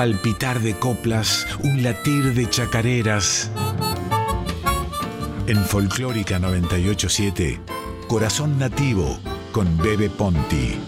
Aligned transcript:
palpitar 0.00 0.60
de 0.60 0.72
coplas, 0.78 1.46
un 1.62 1.82
latir 1.82 2.32
de 2.32 2.48
chacareras. 2.48 3.50
En 5.46 5.58
Folclórica 5.58 6.38
987, 6.38 7.60
Corazón 8.08 8.58
Nativo 8.58 9.18
con 9.52 9.76
Bebe 9.76 10.08
Ponti. 10.08 10.80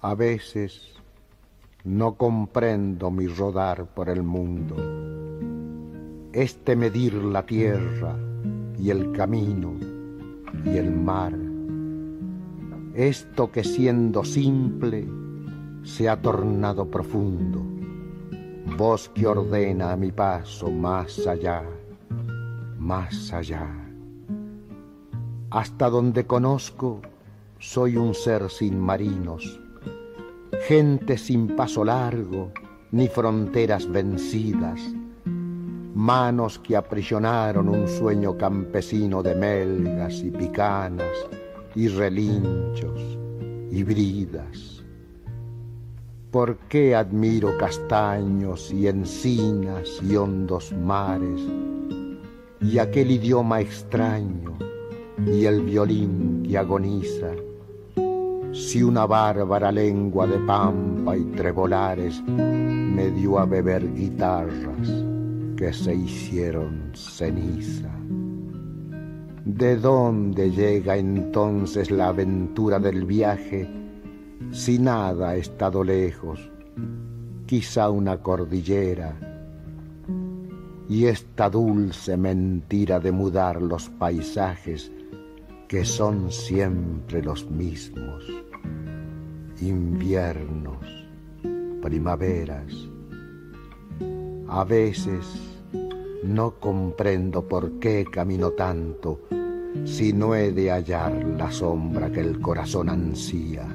A 0.00 0.14
veces 0.14 0.92
no 1.82 2.14
comprendo 2.14 3.10
mi 3.10 3.26
rodar 3.26 3.86
por 3.86 4.08
el 4.08 4.22
mundo, 4.22 4.76
este 6.32 6.76
medir 6.76 7.14
la 7.14 7.44
tierra 7.44 8.14
y 8.78 8.90
el 8.90 9.10
camino 9.10 9.74
y 10.64 10.76
el 10.76 10.92
mar, 10.92 11.32
esto 12.96 13.52
que 13.52 13.62
siendo 13.62 14.24
simple 14.24 15.06
se 15.82 16.08
ha 16.08 16.16
tornado 16.16 16.90
profundo, 16.90 17.62
voz 18.78 19.10
que 19.10 19.26
ordena 19.26 19.94
mi 19.96 20.12
paso 20.12 20.70
más 20.70 21.26
allá, 21.26 21.62
más 22.78 23.34
allá. 23.34 23.68
Hasta 25.50 25.90
donde 25.90 26.24
conozco, 26.24 27.02
soy 27.58 27.98
un 27.98 28.14
ser 28.14 28.48
sin 28.48 28.80
marinos, 28.80 29.60
gente 30.66 31.18
sin 31.18 31.54
paso 31.54 31.84
largo, 31.84 32.50
ni 32.92 33.08
fronteras 33.08 33.86
vencidas, 33.92 34.80
manos 35.94 36.58
que 36.58 36.74
aprisionaron 36.74 37.68
un 37.68 37.86
sueño 37.86 38.38
campesino 38.38 39.22
de 39.22 39.34
melgas 39.34 40.14
y 40.22 40.30
picanas 40.30 41.12
y 41.76 41.88
relinchos 41.88 43.18
y 43.70 43.82
bridas. 43.82 44.82
¿Por 46.30 46.56
qué 46.68 46.94
admiro 46.94 47.56
castaños 47.58 48.72
y 48.72 48.88
encinas 48.88 50.00
y 50.02 50.16
hondos 50.16 50.72
mares 50.72 51.40
y 52.60 52.78
aquel 52.78 53.10
idioma 53.10 53.60
extraño 53.60 54.58
y 55.26 55.44
el 55.44 55.62
violín 55.62 56.42
que 56.48 56.58
agoniza? 56.58 57.32
Si 58.52 58.82
una 58.82 59.06
bárbara 59.06 59.70
lengua 59.70 60.26
de 60.26 60.38
pampa 60.38 61.16
y 61.16 61.24
trebolares 61.36 62.22
me 62.26 63.10
dio 63.10 63.38
a 63.38 63.44
beber 63.44 63.92
guitarras 63.94 65.04
que 65.56 65.72
se 65.72 65.94
hicieron 65.94 66.92
ceniza. 66.94 67.95
¿De 69.46 69.76
dónde 69.76 70.50
llega 70.50 70.96
entonces 70.96 71.92
la 71.92 72.08
aventura 72.08 72.80
del 72.80 73.04
viaje 73.04 73.70
si 74.50 74.76
nada 74.76 75.28
ha 75.28 75.36
estado 75.36 75.84
lejos? 75.84 76.50
Quizá 77.46 77.88
una 77.90 78.20
cordillera. 78.20 79.16
Y 80.88 81.04
esta 81.04 81.48
dulce 81.48 82.16
mentira 82.16 82.98
de 82.98 83.12
mudar 83.12 83.62
los 83.62 83.88
paisajes 83.88 84.90
que 85.68 85.84
son 85.84 86.32
siempre 86.32 87.22
los 87.22 87.48
mismos, 87.48 88.24
inviernos, 89.60 91.06
primaveras, 91.80 92.74
a 94.48 94.64
veces 94.64 95.24
no 96.24 96.58
comprendo 96.58 97.46
por 97.46 97.78
qué 97.78 98.04
camino 98.10 98.50
tanto 98.50 99.20
si 99.84 100.12
no 100.12 100.34
he 100.34 100.52
de 100.52 100.70
hallar 100.70 101.24
la 101.38 101.50
sombra 101.50 102.10
que 102.10 102.20
el 102.20 102.40
corazón 102.40 102.88
ansía. 102.88 103.66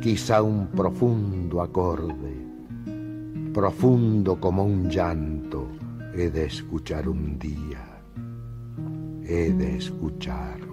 Quizá 0.00 0.42
un 0.42 0.68
profundo 0.68 1.62
acorde, 1.62 2.34
profundo 3.52 4.40
como 4.40 4.64
un 4.64 4.88
llanto, 4.88 5.68
he 6.14 6.30
de 6.30 6.46
escuchar 6.46 7.08
un 7.08 7.38
día, 7.38 8.02
he 9.24 9.52
de 9.52 9.76
escuchar 9.76 10.69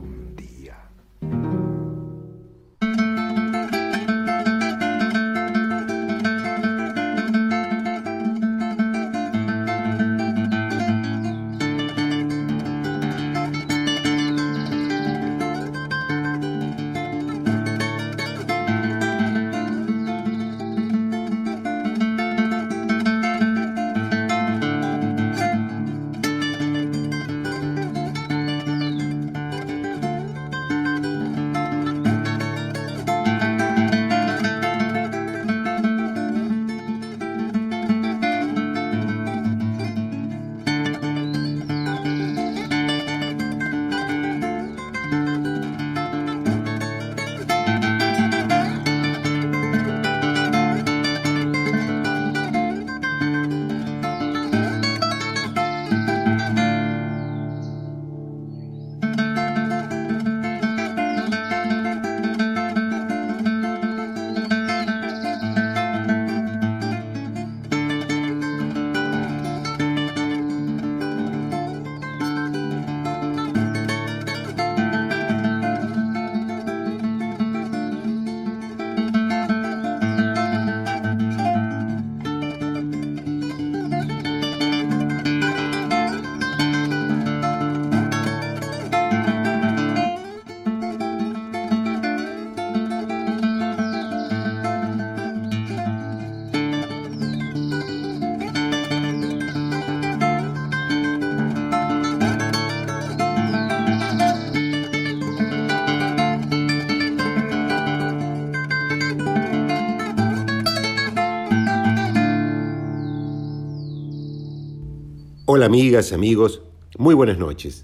Hola 115.57 115.65
amigas, 115.65 116.13
amigos, 116.13 116.61
muy 116.99 117.15
buenas 117.15 117.39
noches. 117.39 117.83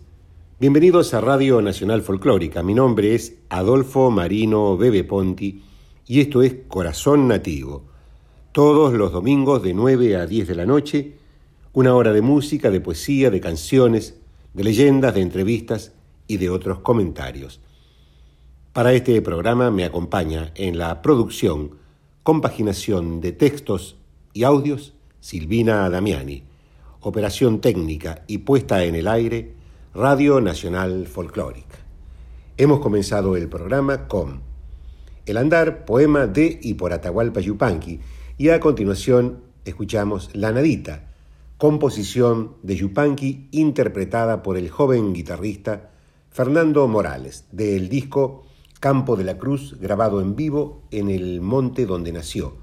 Bienvenidos 0.60 1.16
a 1.16 1.22
Radio 1.22 1.60
Nacional 1.60 2.04
Folclórica. 2.04 2.62
Mi 2.62 2.76
nombre 2.76 3.16
es 3.16 3.40
Adolfo 3.50 4.12
Marino 4.12 4.78
Bebe 4.78 5.04
Ponti 5.04 5.64
y 6.06 6.20
esto 6.20 6.44
es 6.44 6.54
Corazón 6.68 7.28
Nativo. 7.28 7.84
Todos 8.52 8.94
los 8.94 9.12
domingos 9.12 9.64
de 9.64 9.74
9 9.74 10.18
a 10.18 10.28
10 10.28 10.50
de 10.50 10.54
la 10.54 10.68
noche, 10.68 11.16
una 11.74 11.96
hora 11.96 12.14
de 12.14 12.22
música, 12.22 12.70
de 12.70 12.80
poesía, 12.80 13.32
de 13.32 13.42
canciones, 13.42 14.20
de 14.54 14.64
leyendas, 14.64 15.16
de 15.16 15.22
entrevistas 15.22 15.94
y 16.28 16.38
de 16.38 16.52
otros 16.52 16.78
comentarios. 16.82 17.60
Para 18.72 18.94
este 18.94 19.20
programa 19.24 19.72
me 19.72 19.84
acompaña 19.84 20.52
en 20.54 20.78
la 20.78 21.02
producción, 21.02 21.72
compaginación 22.22 23.20
de 23.20 23.32
textos 23.32 23.96
y 24.32 24.44
audios 24.44 24.94
Silvina 25.22 25.90
Damiani 25.90 26.53
operación 27.04 27.60
técnica 27.60 28.24
y 28.28 28.40
puesta 28.40 28.86
en 28.86 28.96
el 28.96 29.10
aire, 29.10 29.54
Radio 29.94 30.40
Nacional 30.40 31.06
Folclórica. 31.06 31.78
Hemos 32.56 32.80
comenzado 32.80 33.36
el 33.36 33.50
programa 33.50 34.08
con 34.08 34.42
El 35.26 35.36
Andar, 35.36 35.84
poema 35.84 36.28
de 36.28 36.60
y 36.62 36.76
por 36.76 36.94
Atahualpa 36.94 37.42
Yupanqui, 37.42 38.00
y 38.38 38.50
a 38.50 38.60
continuación 38.62 39.44
escuchamos 39.66 40.30
La 40.34 40.54
Nadita, 40.54 41.12
composición 41.58 42.56
de 42.64 42.78
Yupanqui 42.78 43.50
interpretada 43.52 44.42
por 44.42 44.58
el 44.58 44.70
joven 44.70 45.14
guitarrista 45.14 45.92
Fernando 46.30 46.88
Morales, 46.88 47.46
del 47.52 47.90
disco 47.90 48.46
Campo 48.80 49.18
de 49.18 49.26
la 49.26 49.38
Cruz, 49.38 49.78
grabado 49.80 50.22
en 50.22 50.38
vivo 50.38 50.84
en 50.90 51.10
el 51.10 51.42
monte 51.42 51.86
donde 51.86 52.14
nació. 52.14 52.56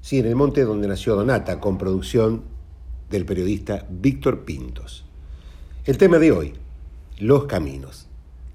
Sí, 0.00 0.18
en 0.18 0.26
el 0.26 0.34
monte 0.34 0.64
donde 0.64 0.88
nació 0.88 1.14
Donata, 1.14 1.60
con 1.60 1.78
producción 1.78 2.58
del 3.10 3.26
periodista 3.26 3.86
Víctor 3.90 4.44
Pintos. 4.44 5.04
El 5.84 5.98
tema 5.98 6.18
de 6.18 6.30
hoy, 6.30 6.52
los 7.18 7.46
caminos. 7.46 8.06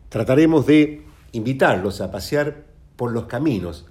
Trataremos 0.08 0.66
de 0.66 1.04
invitarlos 1.34 2.00
a 2.00 2.10
pasear 2.10 2.66
por 2.96 3.12
los 3.12 3.26
caminos 3.26 3.86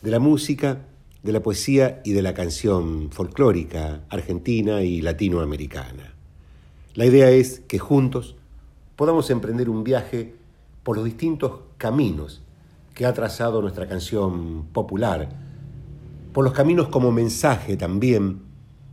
de 0.00 0.10
la 0.12 0.20
música, 0.20 0.86
de 1.24 1.32
la 1.32 1.42
poesía 1.42 2.00
y 2.04 2.12
de 2.12 2.22
la 2.22 2.32
canción 2.32 3.10
folclórica 3.10 4.02
argentina 4.08 4.82
y 4.82 5.02
latinoamericana. 5.02 6.14
La 6.94 7.04
idea 7.04 7.30
es 7.30 7.60
que 7.66 7.80
juntos 7.80 8.36
podamos 8.94 9.30
emprender 9.30 9.68
un 9.68 9.82
viaje 9.82 10.34
por 10.84 10.96
los 10.96 11.04
distintos 11.04 11.60
caminos 11.76 12.42
que 12.94 13.04
ha 13.04 13.12
trazado 13.14 13.60
nuestra 13.60 13.88
canción 13.88 14.66
popular, 14.72 15.28
por 16.32 16.44
los 16.44 16.52
caminos 16.52 16.88
como 16.88 17.10
mensaje 17.10 17.76
también 17.76 18.51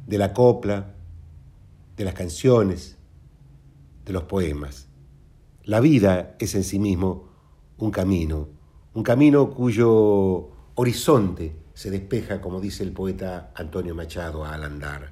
de 0.10 0.18
la 0.18 0.34
copla, 0.34 0.96
de 1.96 2.04
las 2.04 2.16
canciones, 2.16 2.98
de 4.04 4.12
los 4.12 4.24
poemas. 4.24 4.88
La 5.66 5.80
vida 5.80 6.36
es 6.40 6.56
en 6.56 6.64
sí 6.64 6.80
mismo 6.80 7.30
un 7.78 7.92
camino, 7.92 8.48
un 8.96 9.04
camino 9.04 9.52
cuyo 9.52 10.50
horizonte 10.74 11.56
se 11.76 11.92
despeja, 11.92 12.42
como 12.42 12.60
dice 12.60 12.82
el 12.84 12.92
poeta 12.92 13.52
Antonio 13.54 13.94
Machado, 13.94 14.44
al 14.44 14.64
andar. 14.64 15.12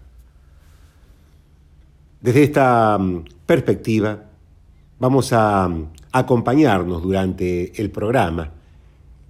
Desde 2.19 2.43
esta 2.43 2.97
mm, 2.97 3.25
perspectiva, 3.45 4.23
vamos 4.97 5.31
a 5.31 5.67
mm, 5.67 5.91
acompañarnos 6.11 7.03
durante 7.03 7.79
el 7.79 7.91
programa 7.91 8.51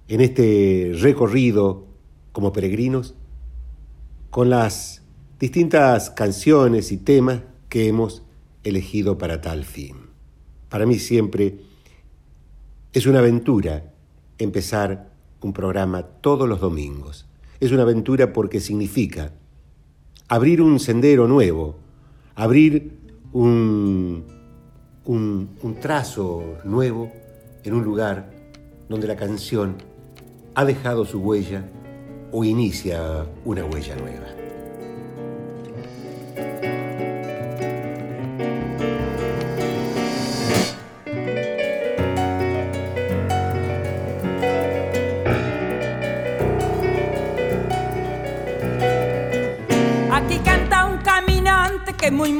en 0.08 0.22
este 0.22 0.92
recorrido 0.94 1.84
como 2.32 2.54
peregrinos 2.54 3.14
con 4.30 4.48
las 4.48 5.02
distintas 5.38 6.10
canciones 6.10 6.92
y 6.92 6.96
temas 6.96 7.42
que 7.68 7.88
hemos 7.88 8.22
elegido 8.64 9.18
para 9.18 9.40
tal 9.40 9.64
fin. 9.64 9.96
Para 10.68 10.86
mí 10.86 10.98
siempre 10.98 11.60
es 12.92 13.06
una 13.06 13.20
aventura 13.20 13.92
empezar 14.38 15.10
un 15.40 15.52
programa 15.52 16.02
todos 16.02 16.48
los 16.48 16.60
domingos. 16.60 17.26
Es 17.60 17.72
una 17.72 17.82
aventura 17.82 18.32
porque 18.32 18.60
significa 18.60 19.32
abrir 20.28 20.60
un 20.60 20.78
sendero 20.80 21.26
nuevo, 21.26 21.76
abrir 22.34 22.98
un, 23.32 24.24
un, 25.04 25.76
trazo 25.80 26.58
nuevo 26.64 27.10
en 27.64 27.74
un 27.74 27.84
lugar 27.84 28.30
donde 28.88 29.06
la 29.06 29.16
canción 29.16 29.76
ha 30.54 30.64
dejado 30.64 31.04
su 31.04 31.20
huella 31.20 31.68
o 32.32 32.44
inicia 32.44 33.26
una 33.44 33.64
huella 33.64 33.96
nueva. 33.96 34.37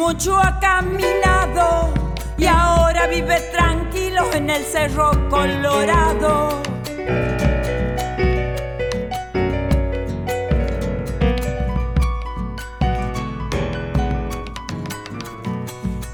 Mucho 0.08 0.38
ha 0.38 0.58
caminado 0.58 1.92
y 2.38 2.46
ahora 2.46 3.06
vive 3.08 3.38
tranquilo 3.52 4.22
en 4.32 4.48
el 4.48 4.64
Cerro 4.64 5.10
Colorado. 5.28 6.62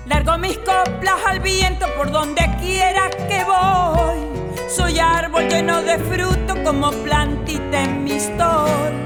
Largo 0.07 0.39
mis 0.39 0.59
coplas 0.59 1.21
al 1.29 1.39
viento 1.39 1.87
por 1.97 2.11
donde 2.11 2.43
quiera 2.61 3.09
que 3.29 3.45
voy. 3.45 4.69
Soy 4.69 4.99
árbol 4.99 5.49
lleno 5.49 5.83
de 5.83 5.99
fruto 6.01 6.61
como 6.65 6.91
plantita 6.91 7.85
en 7.85 8.03
mi 8.03 8.19
stol. 8.19 9.04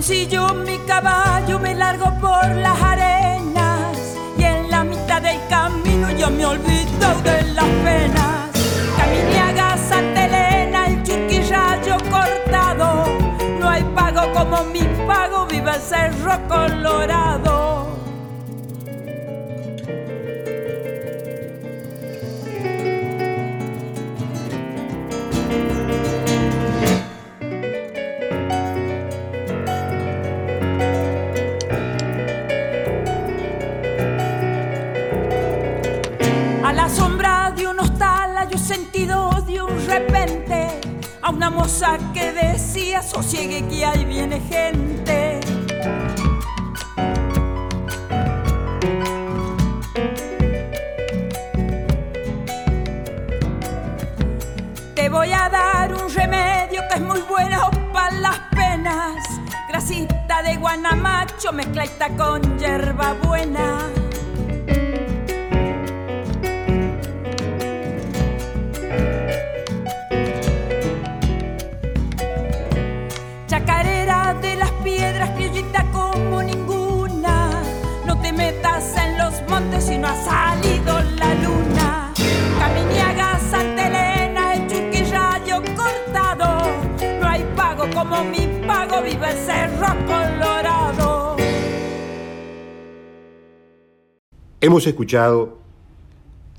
Si 0.00 0.28
yo 0.28 0.54
mi 0.54 0.78
caballo 0.86 1.58
me 1.58 1.74
largo 1.74 2.06
por 2.20 2.54
las 2.54 2.80
arenas 2.80 4.16
y 4.38 4.44
en 4.44 4.70
la 4.70 4.84
mitad 4.84 5.20
del 5.20 5.38
camino 5.48 6.10
yo 6.12 6.30
me 6.30 6.46
olvido 6.46 7.20
de 7.24 7.42
las 7.52 7.64
penas. 7.84 8.50
Caminiaga, 8.96 9.76
Santa 9.76 10.26
Elena, 10.26 10.86
el 10.86 11.02
churquirrayo 11.02 11.96
cortado, 12.10 13.06
no 13.58 13.68
hay 13.68 13.82
pago 13.94 14.32
como 14.32 14.62
mi 14.64 14.84
pago, 15.06 15.46
viva 15.46 15.74
el 15.74 15.82
cerro 15.82 16.38
colorado. 16.48 17.67
Una 41.38 41.50
moza 41.50 41.98
que 42.12 42.32
decía, 42.32 43.02
sosiegue 43.02 43.66
que 43.68 43.84
ahí 43.84 44.04
viene 44.04 44.40
gente. 44.40 45.40
Te 54.94 55.08
voy 55.08 55.32
a 55.32 55.48
dar 55.48 55.94
un 55.94 56.12
remedio 56.12 56.82
que 56.88 56.94
es 56.96 57.00
muy 57.00 57.20
bueno 57.22 57.70
para 57.92 58.16
las 58.16 58.38
penas. 58.50 59.16
Grasita 59.68 60.42
de 60.42 60.56
guanamacho 60.56 61.52
mezcladita 61.52 62.08
con 62.16 62.58
hierba 62.58 63.14
buena. 63.22 64.07
Si 79.80 79.96
no 79.96 80.08
ha 80.08 80.24
salido 80.24 81.00
la 81.16 81.34
luna. 81.34 82.12
Caminiaga, 82.58 83.38
Santa 83.38 83.88
Elena, 83.88 84.54
el 84.54 84.66
Chuquirrayo 84.66 85.62
cortado. 85.76 86.70
No 87.20 87.26
hay 87.26 87.44
pago 87.56 87.86
como 87.94 88.24
mi 88.24 88.46
pago, 88.66 89.02
vive 89.02 89.30
el 89.30 89.38
Cerro 89.38 89.86
Colorado. 90.06 91.36
Hemos 94.60 94.86
escuchado 94.86 95.58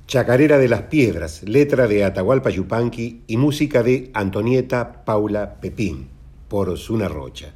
Chacarera 0.08 0.58
de 0.58 0.70
las 0.70 0.84
Piedras, 0.84 1.44
letra 1.44 1.88
de 1.88 2.04
Atahualpa 2.04 2.50
Yupanqui 2.50 3.24
y 3.28 3.38
música 3.38 3.84
de 3.84 4.10
Antonieta 4.14 5.06
Paula 5.06 5.60
Pepín, 5.62 6.10
por 6.48 6.70
Osuna 6.70 7.08
Rocha. 7.08 7.54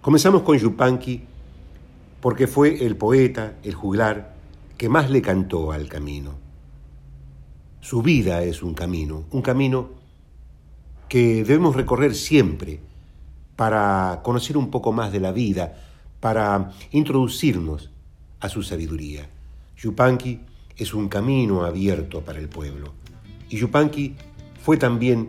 Comenzamos 0.00 0.42
con 0.42 0.58
Yupanqui 0.58 1.33
porque 2.24 2.46
fue 2.46 2.86
el 2.86 2.96
poeta, 2.96 3.58
el 3.64 3.74
juglar, 3.74 4.34
que 4.78 4.88
más 4.88 5.10
le 5.10 5.20
cantó 5.20 5.72
al 5.72 5.90
camino. 5.90 6.30
Su 7.82 8.00
vida 8.00 8.42
es 8.42 8.62
un 8.62 8.72
camino, 8.72 9.24
un 9.30 9.42
camino 9.42 9.90
que 11.06 11.44
debemos 11.44 11.76
recorrer 11.76 12.14
siempre 12.14 12.80
para 13.56 14.22
conocer 14.24 14.56
un 14.56 14.70
poco 14.70 14.90
más 14.90 15.12
de 15.12 15.20
la 15.20 15.32
vida, 15.32 15.76
para 16.18 16.72
introducirnos 16.92 17.90
a 18.40 18.48
su 18.48 18.62
sabiduría. 18.62 19.28
Yupanqui 19.76 20.40
es 20.78 20.94
un 20.94 21.10
camino 21.10 21.64
abierto 21.66 22.22
para 22.22 22.38
el 22.38 22.48
pueblo. 22.48 22.94
Y 23.50 23.58
Yupanqui 23.58 24.16
fue 24.62 24.78
también 24.78 25.28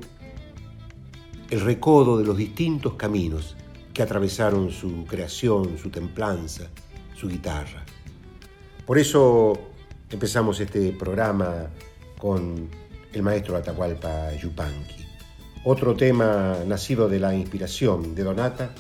el 1.50 1.60
recodo 1.60 2.18
de 2.18 2.24
los 2.24 2.38
distintos 2.38 2.94
caminos 2.94 3.58
que 3.94 4.02
atravesaron 4.02 4.72
su 4.72 5.04
creación, 5.04 5.78
su 5.78 5.90
templanza, 5.90 6.70
su 7.16 7.28
guitarra. 7.28 7.84
Por 8.86 8.98
eso 8.98 9.54
empezamos 10.10 10.60
este 10.60 10.92
programa 10.92 11.68
con 12.18 12.70
el 13.14 13.22
maestro 13.24 13.56
Atahualpa 13.56 14.34
Yupanqui. 14.36 15.06
Otro 15.64 15.96
tema 15.96 16.58
nacido 16.66 17.10
de 17.10 17.20
la 17.20 17.34
inspiración 17.34 18.14
de 18.14 18.24
Donata 18.24 18.76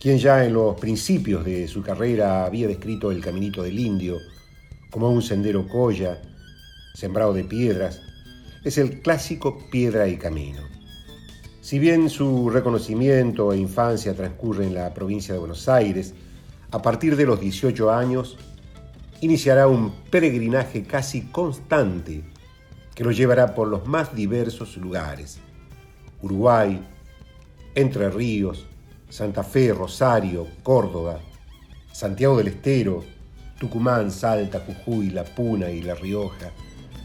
quien 0.00 0.16
ya 0.16 0.46
en 0.46 0.54
los 0.54 0.80
principios 0.80 1.44
de 1.44 1.68
su 1.68 1.82
carrera 1.82 2.46
había 2.46 2.66
descrito 2.66 3.10
el 3.10 3.20
caminito 3.20 3.62
del 3.62 3.78
indio 3.78 4.16
como 4.90 5.10
un 5.10 5.20
sendero 5.20 5.68
colla, 5.68 6.22
sembrado 6.94 7.34
de 7.34 7.44
piedras, 7.44 8.00
es 8.64 8.78
el 8.78 9.02
clásico 9.02 9.68
Piedra 9.70 10.08
y 10.08 10.16
Camino. 10.16 10.62
Si 11.60 11.78
bien 11.78 12.08
su 12.08 12.48
reconocimiento 12.48 13.52
e 13.52 13.58
infancia 13.58 14.14
transcurre 14.14 14.66
en 14.66 14.74
la 14.74 14.94
provincia 14.94 15.34
de 15.34 15.40
Buenos 15.40 15.68
Aires, 15.68 16.14
a 16.72 16.82
partir 16.82 17.16
de 17.16 17.26
los 17.26 17.40
18 17.40 17.90
años 17.90 18.36
iniciará 19.20 19.66
un 19.66 19.92
peregrinaje 20.10 20.84
casi 20.84 21.22
constante 21.22 22.22
que 22.94 23.04
lo 23.04 23.10
llevará 23.10 23.54
por 23.54 23.68
los 23.68 23.86
más 23.86 24.14
diversos 24.14 24.76
lugares. 24.76 25.38
Uruguay, 26.22 26.80
Entre 27.74 28.10
Ríos, 28.10 28.66
Santa 29.08 29.42
Fe, 29.42 29.72
Rosario, 29.72 30.46
Córdoba, 30.62 31.18
Santiago 31.92 32.38
del 32.38 32.48
Estero, 32.48 33.04
Tucumán, 33.58 34.10
Salta, 34.10 34.60
Jujuy, 34.60 35.10
La 35.10 35.24
Puna 35.24 35.70
y 35.70 35.82
La 35.82 35.94
Rioja, 35.94 36.52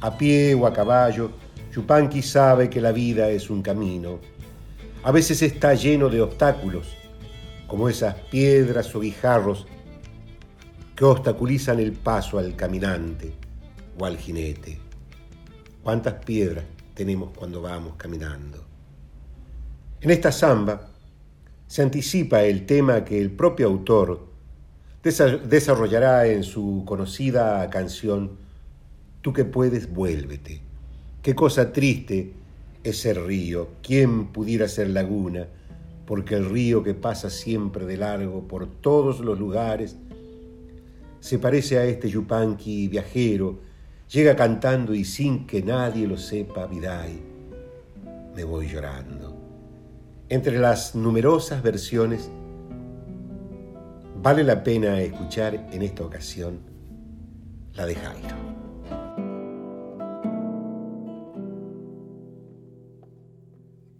a 0.01 0.17
pie 0.17 0.53
o 0.53 0.67
a 0.67 0.73
caballo, 0.73 1.31
Chupanqui 1.73 2.21
sabe 2.21 2.69
que 2.69 2.79
la 2.79 2.91
vida 2.91 3.29
es 3.29 3.49
un 3.49 3.61
camino. 3.61 4.19
A 5.03 5.11
veces 5.11 5.41
está 5.41 5.73
lleno 5.73 6.09
de 6.09 6.21
obstáculos, 6.21 6.87
como 7.67 7.89
esas 7.89 8.15
piedras 8.15 8.93
o 8.95 8.99
guijarros 8.99 9.67
que 10.95 11.05
obstaculizan 11.05 11.79
el 11.79 11.93
paso 11.93 12.39
al 12.39 12.55
caminante 12.55 13.33
o 13.97 14.05
al 14.05 14.17
jinete. 14.17 14.79
¿Cuántas 15.83 16.13
piedras 16.25 16.65
tenemos 16.93 17.31
cuando 17.37 17.61
vamos 17.61 17.95
caminando? 17.97 18.65
En 20.01 20.11
esta 20.11 20.31
samba, 20.31 20.89
se 21.67 21.81
anticipa 21.81 22.43
el 22.43 22.65
tema 22.65 23.03
que 23.03 23.19
el 23.19 23.31
propio 23.31 23.67
autor 23.67 24.27
desarrollará 25.03 26.27
en 26.27 26.43
su 26.43 26.83
conocida 26.85 27.69
canción 27.69 28.45
Tú 29.25 29.33
que 29.33 29.43
puedes, 29.43 29.91
vuélvete. 29.91 30.61
Qué 31.23 31.33
cosa 31.33 31.73
triste 31.73 32.33
es 32.83 32.99
ser 32.99 33.19
río, 33.23 33.69
quién 33.81 34.27
pudiera 34.27 34.67
ser 34.67 34.91
laguna, 34.91 35.47
porque 36.05 36.35
el 36.35 36.49
río 36.49 36.83
que 36.83 36.93
pasa 36.93 37.29
siempre 37.29 37.85
de 37.85 37.97
largo 37.97 38.47
por 38.47 38.67
todos 38.67 39.19
los 39.19 39.39
lugares 39.39 39.97
se 41.19 41.39
parece 41.39 41.79
a 41.79 41.85
este 41.85 42.07
yupanqui 42.07 42.87
viajero, 42.87 43.59
llega 44.11 44.35
cantando 44.35 44.93
y 44.93 45.03
sin 45.03 45.47
que 45.47 45.63
nadie 45.63 46.05
lo 46.07 46.17
sepa, 46.17 46.67
Vidai, 46.67 47.19
me 48.35 48.43
voy 48.43 48.67
llorando. 48.67 49.35
Entre 50.29 50.59
las 50.59 50.93
numerosas 50.93 51.63
versiones, 51.63 52.29
vale 54.21 54.43
la 54.43 54.63
pena 54.63 55.01
escuchar 55.01 55.67
en 55.71 55.81
esta 55.81 56.05
ocasión 56.05 56.59
la 57.73 57.87
de 57.87 57.95
Jairo. 57.95 58.35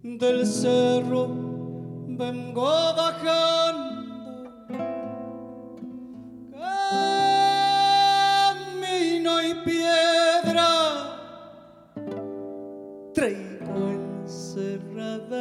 Del 0.04 0.46
cerro 0.46 1.55
vengo 2.18 2.94
bajando 2.96 3.96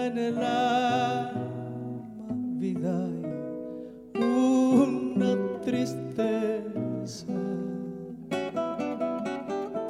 en 0.06 0.18
el 0.18 0.38
alma 0.38 1.34
vida 2.58 3.08
una 4.14 5.60
tristeza. 5.62 7.26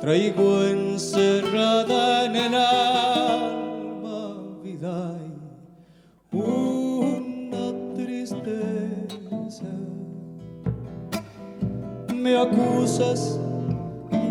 Traigo 0.01 0.63
encerrada 0.65 2.04
acusas 12.45 13.41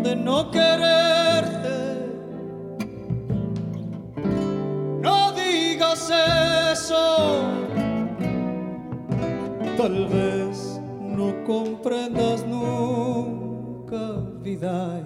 de 0.02 0.16
no 0.16 0.50
quererte 0.50 1.14
eso. 6.74 7.04
Tal 9.76 10.06
vez 10.08 10.80
no 11.00 11.32
comprendas 11.44 12.44
nunca, 12.46 14.02
vida, 14.42 15.02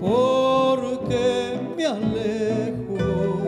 porque 0.00 1.60
me 1.76 1.86
alejo. 1.86 3.41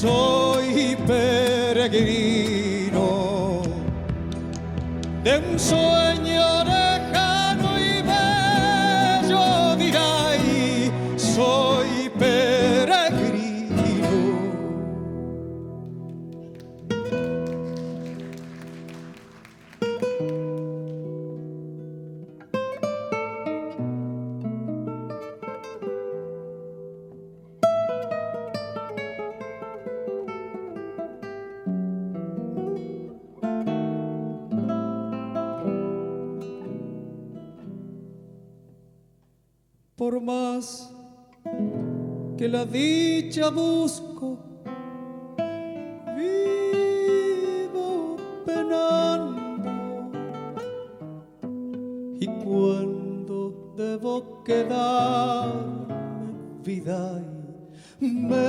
Soy 0.00 0.96
peregrino. 1.06 2.42
De 5.24 5.38
un 5.38 5.58
sueño 5.58 6.07
dicha 42.70 43.50
busco, 43.50 44.38
vivo 46.16 48.16
penando. 48.44 49.40
Y 52.20 52.26
cuando 52.44 53.72
debo 53.76 54.42
quedarme 54.44 55.94
vida, 56.62 57.22
me 58.00 58.47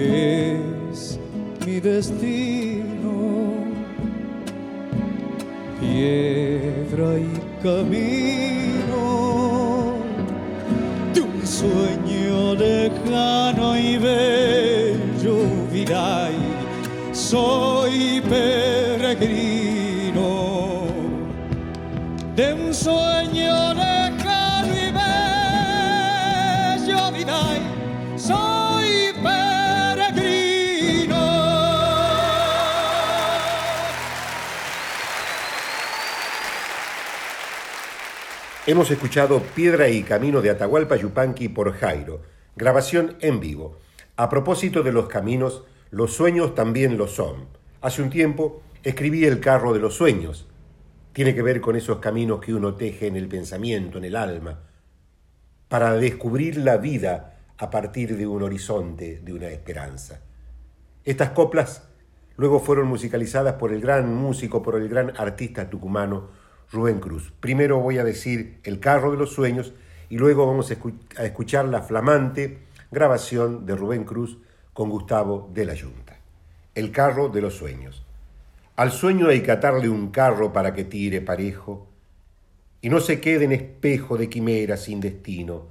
es 0.00 1.18
mi 1.66 1.80
destino. 1.80 3.60
Piedra 5.80 7.18
y 7.18 7.32
camino 7.62 9.04
de 11.14 11.20
un 11.20 11.46
sueño 11.46 12.54
lejano 12.54 13.76
y 13.78 13.96
bello, 13.96 15.36
Viray, 15.72 16.34
soy 17.12 18.20
peregrino 18.28 19.60
de 22.36 22.54
un 22.54 22.74
sueño 22.74 23.59
Hemos 38.70 38.88
escuchado 38.92 39.42
Piedra 39.56 39.88
y 39.88 40.04
Camino 40.04 40.40
de 40.40 40.50
Atahualpa 40.50 40.94
Yupanqui 40.94 41.48
por 41.48 41.72
Jairo, 41.72 42.22
grabación 42.54 43.16
en 43.18 43.40
vivo. 43.40 43.80
A 44.14 44.28
propósito 44.28 44.84
de 44.84 44.92
los 44.92 45.08
caminos, 45.08 45.64
los 45.90 46.14
sueños 46.14 46.54
también 46.54 46.96
lo 46.96 47.08
son. 47.08 47.48
Hace 47.80 48.00
un 48.00 48.10
tiempo 48.10 48.62
escribí 48.84 49.24
El 49.24 49.40
carro 49.40 49.72
de 49.72 49.80
los 49.80 49.96
sueños. 49.96 50.46
Tiene 51.12 51.34
que 51.34 51.42
ver 51.42 51.60
con 51.60 51.74
esos 51.74 51.98
caminos 51.98 52.38
que 52.38 52.54
uno 52.54 52.76
teje 52.76 53.08
en 53.08 53.16
el 53.16 53.26
pensamiento, 53.26 53.98
en 53.98 54.04
el 54.04 54.14
alma, 54.14 54.60
para 55.66 55.94
descubrir 55.94 56.56
la 56.56 56.76
vida 56.76 57.40
a 57.58 57.70
partir 57.70 58.16
de 58.16 58.28
un 58.28 58.40
horizonte, 58.44 59.18
de 59.18 59.32
una 59.32 59.48
esperanza. 59.48 60.20
Estas 61.02 61.30
coplas 61.30 61.88
luego 62.36 62.60
fueron 62.60 62.86
musicalizadas 62.86 63.54
por 63.54 63.72
el 63.72 63.80
gran 63.80 64.14
músico, 64.14 64.62
por 64.62 64.76
el 64.76 64.88
gran 64.88 65.12
artista 65.16 65.68
tucumano 65.68 66.38
Rubén 66.70 67.00
Cruz. 67.00 67.32
Primero 67.40 67.80
voy 67.80 67.98
a 67.98 68.04
decir 68.04 68.58
El 68.62 68.80
carro 68.80 69.10
de 69.10 69.16
los 69.16 69.32
sueños 69.32 69.72
y 70.08 70.16
luego 70.18 70.46
vamos 70.46 70.70
a, 70.70 70.78
escu- 70.78 70.98
a 71.18 71.24
escuchar 71.24 71.66
la 71.66 71.82
flamante 71.82 72.58
grabación 72.90 73.66
de 73.66 73.76
Rubén 73.76 74.04
Cruz 74.04 74.38
con 74.72 74.88
Gustavo 74.90 75.50
de 75.52 75.64
la 75.64 75.74
Yunta. 75.74 76.18
El 76.74 76.90
carro 76.92 77.28
de 77.28 77.40
los 77.40 77.54
sueños. 77.54 78.04
Al 78.76 78.92
sueño 78.92 79.28
hay 79.28 79.42
que 79.42 79.52
atarle 79.52 79.88
un 79.88 80.10
carro 80.10 80.52
para 80.52 80.72
que 80.72 80.84
tire 80.84 81.20
parejo 81.20 81.88
y 82.80 82.88
no 82.88 83.00
se 83.00 83.20
quede 83.20 83.44
en 83.44 83.52
espejo 83.52 84.16
de 84.16 84.28
quimera 84.28 84.76
sin 84.76 85.00
destino. 85.00 85.66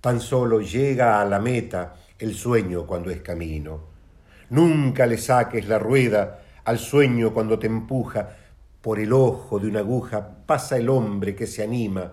Tan 0.00 0.20
solo 0.20 0.60
llega 0.60 1.20
a 1.20 1.24
la 1.24 1.38
meta 1.38 1.94
el 2.18 2.34
sueño 2.34 2.86
cuando 2.86 3.10
es 3.10 3.20
camino. 3.22 3.80
Nunca 4.50 5.06
le 5.06 5.16
saques 5.16 5.68
la 5.68 5.78
rueda 5.78 6.42
al 6.64 6.78
sueño 6.78 7.32
cuando 7.32 7.58
te 7.58 7.66
empuja. 7.66 8.36
Por 8.84 9.00
el 9.00 9.14
ojo 9.14 9.58
de 9.58 9.68
una 9.68 9.78
aguja 9.78 10.44
pasa 10.44 10.76
el 10.76 10.90
hombre 10.90 11.34
que 11.34 11.46
se 11.46 11.62
anima 11.62 12.12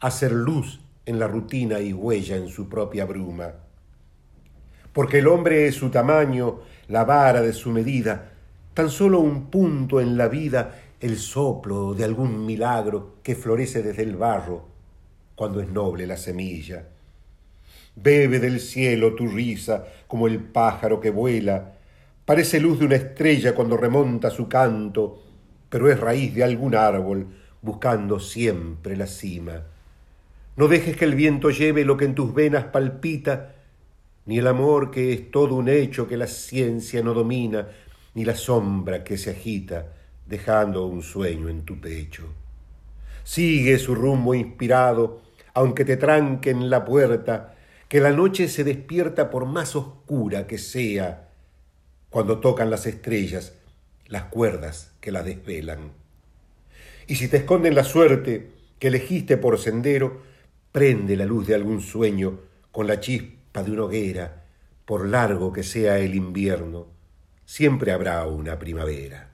a 0.00 0.06
hacer 0.08 0.32
luz 0.32 0.78
en 1.06 1.18
la 1.18 1.26
rutina 1.26 1.80
y 1.80 1.94
huella 1.94 2.36
en 2.36 2.48
su 2.48 2.68
propia 2.68 3.06
bruma. 3.06 3.52
Porque 4.92 5.20
el 5.20 5.28
hombre 5.28 5.66
es 5.66 5.76
su 5.76 5.88
tamaño, 5.88 6.58
la 6.88 7.04
vara 7.04 7.40
de 7.40 7.54
su 7.54 7.70
medida, 7.70 8.32
tan 8.74 8.90
solo 8.90 9.18
un 9.18 9.46
punto 9.46 9.98
en 9.98 10.18
la 10.18 10.28
vida, 10.28 10.82
el 11.00 11.16
soplo 11.16 11.94
de 11.94 12.04
algún 12.04 12.44
milagro 12.44 13.14
que 13.22 13.34
florece 13.34 13.82
desde 13.82 14.02
el 14.02 14.16
barro 14.16 14.66
cuando 15.34 15.62
es 15.62 15.70
noble 15.70 16.06
la 16.06 16.18
semilla. 16.18 16.84
Bebe 17.96 18.40
del 18.40 18.60
cielo 18.60 19.14
tu 19.14 19.26
risa 19.26 19.86
como 20.06 20.26
el 20.26 20.38
pájaro 20.38 21.00
que 21.00 21.08
vuela. 21.08 21.76
Parece 22.26 22.60
luz 22.60 22.78
de 22.78 22.84
una 22.84 22.96
estrella 22.96 23.54
cuando 23.54 23.78
remonta 23.78 24.28
su 24.28 24.50
canto, 24.50 25.29
pero 25.70 25.90
es 25.90 25.98
raíz 25.98 26.34
de 26.34 26.44
algún 26.44 26.74
árbol 26.74 27.28
buscando 27.62 28.18
siempre 28.18 28.96
la 28.96 29.06
cima. 29.06 29.62
No 30.56 30.68
dejes 30.68 30.96
que 30.96 31.04
el 31.04 31.14
viento 31.14 31.50
lleve 31.50 31.84
lo 31.84 31.96
que 31.96 32.04
en 32.04 32.14
tus 32.14 32.34
venas 32.34 32.64
palpita, 32.64 33.54
ni 34.26 34.38
el 34.38 34.46
amor 34.46 34.90
que 34.90 35.12
es 35.12 35.30
todo 35.30 35.54
un 35.54 35.68
hecho 35.68 36.06
que 36.06 36.16
la 36.16 36.26
ciencia 36.26 37.02
no 37.02 37.14
domina, 37.14 37.68
ni 38.14 38.24
la 38.24 38.34
sombra 38.34 39.04
que 39.04 39.16
se 39.16 39.30
agita 39.30 39.94
dejando 40.26 40.86
un 40.86 41.02
sueño 41.02 41.48
en 41.48 41.64
tu 41.64 41.80
pecho. 41.80 42.24
Sigue 43.22 43.78
su 43.78 43.94
rumbo 43.94 44.34
inspirado, 44.34 45.22
aunque 45.54 45.84
te 45.84 45.96
tranquen 45.96 46.68
la 46.68 46.84
puerta, 46.84 47.54
que 47.88 48.00
la 48.00 48.10
noche 48.10 48.48
se 48.48 48.64
despierta 48.64 49.30
por 49.30 49.46
más 49.46 49.74
oscura 49.76 50.46
que 50.46 50.58
sea, 50.58 51.28
cuando 52.08 52.40
tocan 52.40 52.70
las 52.70 52.86
estrellas, 52.86 53.54
las 54.06 54.24
cuerdas 54.24 54.89
que 55.00 55.12
la 55.12 55.22
desvelan. 55.22 55.92
Y 57.06 57.16
si 57.16 57.28
te 57.28 57.38
esconden 57.38 57.74
la 57.74 57.84
suerte 57.84 58.50
que 58.78 58.88
elegiste 58.88 59.36
por 59.36 59.58
sendero, 59.58 60.22
prende 60.72 61.16
la 61.16 61.24
luz 61.24 61.46
de 61.46 61.54
algún 61.54 61.80
sueño 61.80 62.40
con 62.70 62.86
la 62.86 63.00
chispa 63.00 63.62
de 63.62 63.72
una 63.72 63.84
hoguera, 63.84 64.44
por 64.84 65.06
largo 65.06 65.52
que 65.52 65.62
sea 65.62 65.98
el 65.98 66.14
invierno, 66.14 66.86
siempre 67.44 67.92
habrá 67.92 68.26
una 68.26 68.58
primavera. 68.58 69.30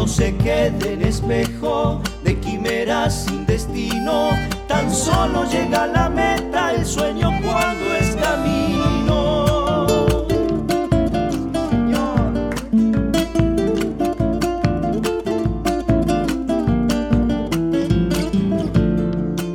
No 0.00 0.06
se 0.08 0.34
quede 0.36 0.94
en 0.94 1.02
espejo 1.02 2.00
de 2.24 2.40
quimeras 2.40 3.26
sin 3.26 3.44
destino. 3.44 4.30
Tan 4.66 4.90
solo 4.90 5.44
llega 5.44 5.82
a 5.82 5.86
la 5.88 6.08
meta 6.08 6.72
el 6.72 6.86
sueño 6.86 7.30
cuando 7.42 7.94
es 8.00 8.16
camino. 8.16 9.86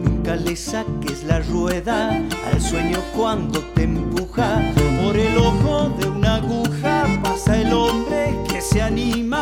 Nunca 0.03 0.35
le 0.35 0.55
saques 0.55 1.23
la 1.23 1.39
rueda 1.39 2.21
al 2.51 2.61
sueño 2.61 2.99
cuando 3.17 3.61
te 3.73 3.83
empuja. 3.83 4.61
Por 5.03 5.17
el 5.17 5.37
ojo 5.39 5.89
de 5.99 6.07
una 6.07 6.35
aguja 6.35 7.07
pasa 7.23 7.57
el 7.57 7.73
hombre 7.73 8.37
que 8.47 8.61
se 8.61 8.81
anima 8.83 9.34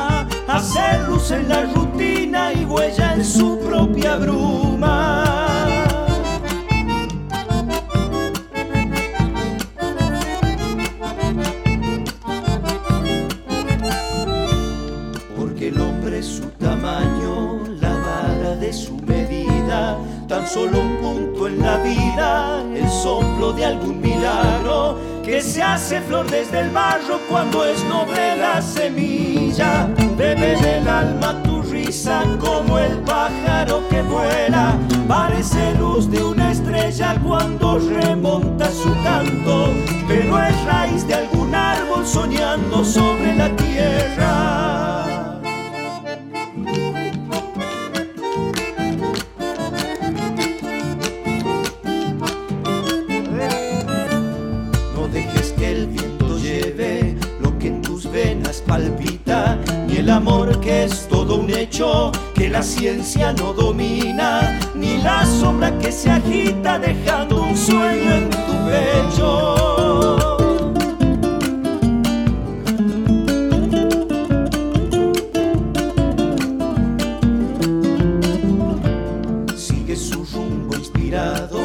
luz 1.07 1.31
en 1.31 1.47
la 1.49 1.63
rutina 1.65 2.53
y 2.53 2.65
huella 2.65 3.13
en 3.13 3.25
su 3.25 3.59
propia 3.59 4.17
bruma. 4.17 4.52
Se 25.53 25.61
hace 25.61 26.01
flor 26.01 26.27
desde 26.31 26.61
el 26.61 26.71
barro 26.71 27.19
cuando 27.29 27.63
es 27.63 27.83
noble 27.83 28.37
la 28.37 28.59
semilla. 28.59 29.87
Bebe 30.17 30.55
del 30.59 30.87
alma 30.87 31.43
tu 31.43 31.61
risa 31.61 32.23
como 32.39 32.79
el 32.79 32.97
pájaro 33.01 33.87
que 33.87 34.01
vuela, 34.01 34.75
parece 35.07 35.75
luz 35.75 36.09
de 36.09 36.23
una 36.23 36.51
estrella 36.51 37.15
cuando 37.23 37.77
remonta 37.77 38.71
su 38.71 38.91
canto, 39.03 39.67
pero 40.07 40.41
es 40.41 40.65
raíz 40.65 41.07
de 41.07 41.13
algún 41.13 41.53
árbol 41.53 42.03
soñando 42.03 42.83
sobre 42.83 43.35
la 43.35 43.55
tierra. 43.55 44.52
La 62.53 62.61
ciencia 62.61 63.33
no 63.33 63.51
domina, 63.51 64.59
ni 64.75 64.97
la 64.99 65.25
sombra 65.25 65.75
que 65.79 65.91
se 65.91 66.11
agita 66.11 66.77
dejando 66.77 67.41
un 67.41 67.57
sueño 67.57 68.13
en 68.13 68.29
tu 68.29 68.53
pecho. 68.69 69.73
mirado, 80.99 81.59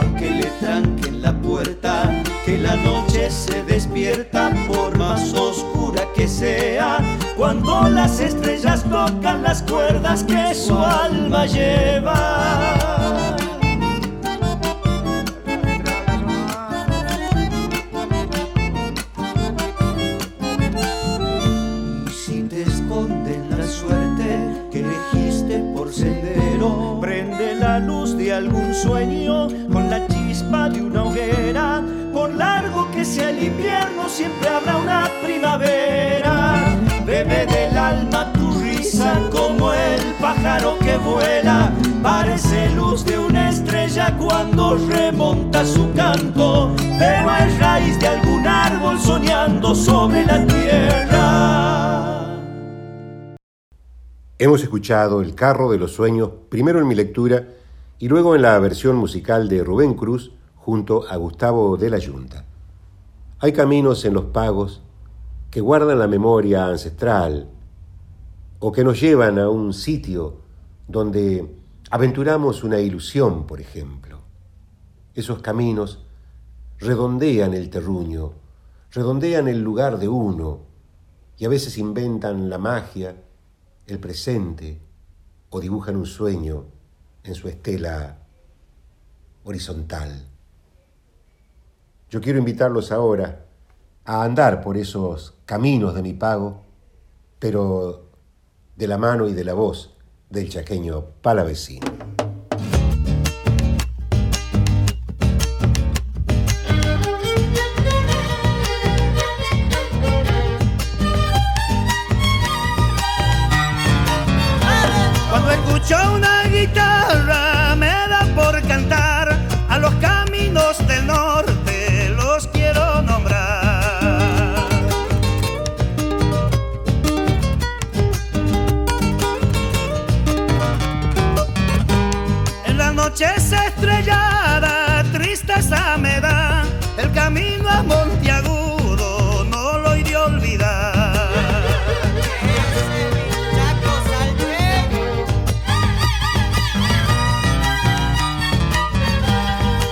aunque 0.00 0.30
le 0.30 0.46
tranquen 0.60 1.22
la 1.22 1.32
puerta, 1.32 2.10
que 2.44 2.58
la 2.58 2.76
noche 2.76 3.30
se 3.30 3.62
despierta 3.62 4.50
por 4.68 4.96
más 4.98 5.32
oscura 5.32 6.02
que 6.14 6.28
sea, 6.28 6.98
cuando 7.36 7.88
las 7.88 8.20
estrellas 8.20 8.75
tocan 8.90 9.42
las 9.42 9.62
cuerdas 9.62 10.24
que 10.24 10.54
su 10.54 10.76
alma 10.78 11.46
lleva. 11.46 12.76
Y 22.06 22.10
si 22.10 22.42
te 22.42 22.62
esconden 22.62 23.50
la 23.50 23.66
suerte 23.66 24.68
que 24.70 24.80
elegiste 24.80 25.58
por 25.74 25.92
sendero, 25.92 26.98
prende 27.00 27.54
la 27.54 27.78
luz 27.78 28.16
de 28.16 28.32
algún 28.32 28.74
sueño 28.74 29.48
con 29.72 29.90
la 29.90 30.06
chispa 30.06 30.68
de 30.68 30.82
una 30.82 31.04
hoguera. 31.04 31.82
Por 32.12 32.34
largo 32.34 32.90
que 32.92 33.04
sea 33.04 33.30
el 33.30 33.42
invierno, 33.42 34.08
siempre 34.08 34.48
habrá 34.48 34.76
una 34.78 35.08
primavera. 35.22 35.75
Parece 42.06 42.70
luz 42.70 43.04
de 43.04 43.18
una 43.18 43.50
estrella 43.50 44.16
cuando 44.16 44.76
remonta 44.76 45.64
su 45.64 45.92
canto, 45.92 46.72
pero 47.00 47.34
es 47.34 47.58
raíz 47.58 47.98
de 47.98 48.06
algún 48.06 48.46
árbol 48.46 48.96
soñando 49.00 49.74
sobre 49.74 50.24
la 50.24 50.46
tierra. 50.46 51.96
Hemos 54.38 54.62
escuchado 54.62 55.20
El 55.20 55.34
carro 55.34 55.68
de 55.72 55.78
los 55.78 55.94
sueños, 55.94 56.30
primero 56.48 56.78
en 56.78 56.86
mi 56.86 56.94
lectura 56.94 57.48
y 57.98 58.06
luego 58.06 58.36
en 58.36 58.42
la 58.42 58.56
versión 58.60 58.94
musical 58.94 59.48
de 59.48 59.64
Rubén 59.64 59.94
Cruz 59.94 60.30
junto 60.54 61.08
a 61.08 61.16
Gustavo 61.16 61.76
de 61.76 61.90
la 61.90 61.98
Yunta. 61.98 62.44
Hay 63.40 63.50
caminos 63.52 64.04
en 64.04 64.14
los 64.14 64.26
pagos 64.26 64.80
que 65.50 65.60
guardan 65.60 65.98
la 65.98 66.06
memoria 66.06 66.68
ancestral 66.68 67.48
o 68.60 68.70
que 68.70 68.84
nos 68.84 69.00
llevan 69.00 69.40
a 69.40 69.50
un 69.50 69.72
sitio 69.72 70.36
donde 70.86 71.65
aventuramos 71.90 72.64
una 72.64 72.80
ilusión, 72.80 73.46
por 73.46 73.60
ejemplo. 73.60 74.20
Esos 75.14 75.40
caminos 75.40 76.04
redondean 76.78 77.54
el 77.54 77.70
terruño, 77.70 78.32
redondean 78.90 79.48
el 79.48 79.62
lugar 79.62 79.98
de 79.98 80.08
uno 80.08 80.60
y 81.38 81.44
a 81.44 81.48
veces 81.48 81.78
inventan 81.78 82.50
la 82.50 82.58
magia, 82.58 83.16
el 83.86 83.98
presente 83.98 84.80
o 85.50 85.60
dibujan 85.60 85.96
un 85.96 86.06
sueño 86.06 86.64
en 87.22 87.34
su 87.34 87.48
estela 87.48 88.18
horizontal. 89.44 90.28
Yo 92.10 92.20
quiero 92.20 92.38
invitarlos 92.38 92.92
ahora 92.92 93.46
a 94.04 94.22
andar 94.22 94.60
por 94.60 94.76
esos 94.76 95.34
caminos 95.44 95.94
de 95.94 96.02
mi 96.02 96.14
pago, 96.14 96.62
pero 97.38 98.10
de 98.76 98.86
la 98.86 98.98
mano 98.98 99.28
y 99.28 99.32
de 99.32 99.44
la 99.44 99.54
voz 99.54 99.95
del 100.30 100.48
chaqueño 100.48 101.04
palavecino. 101.22 102.15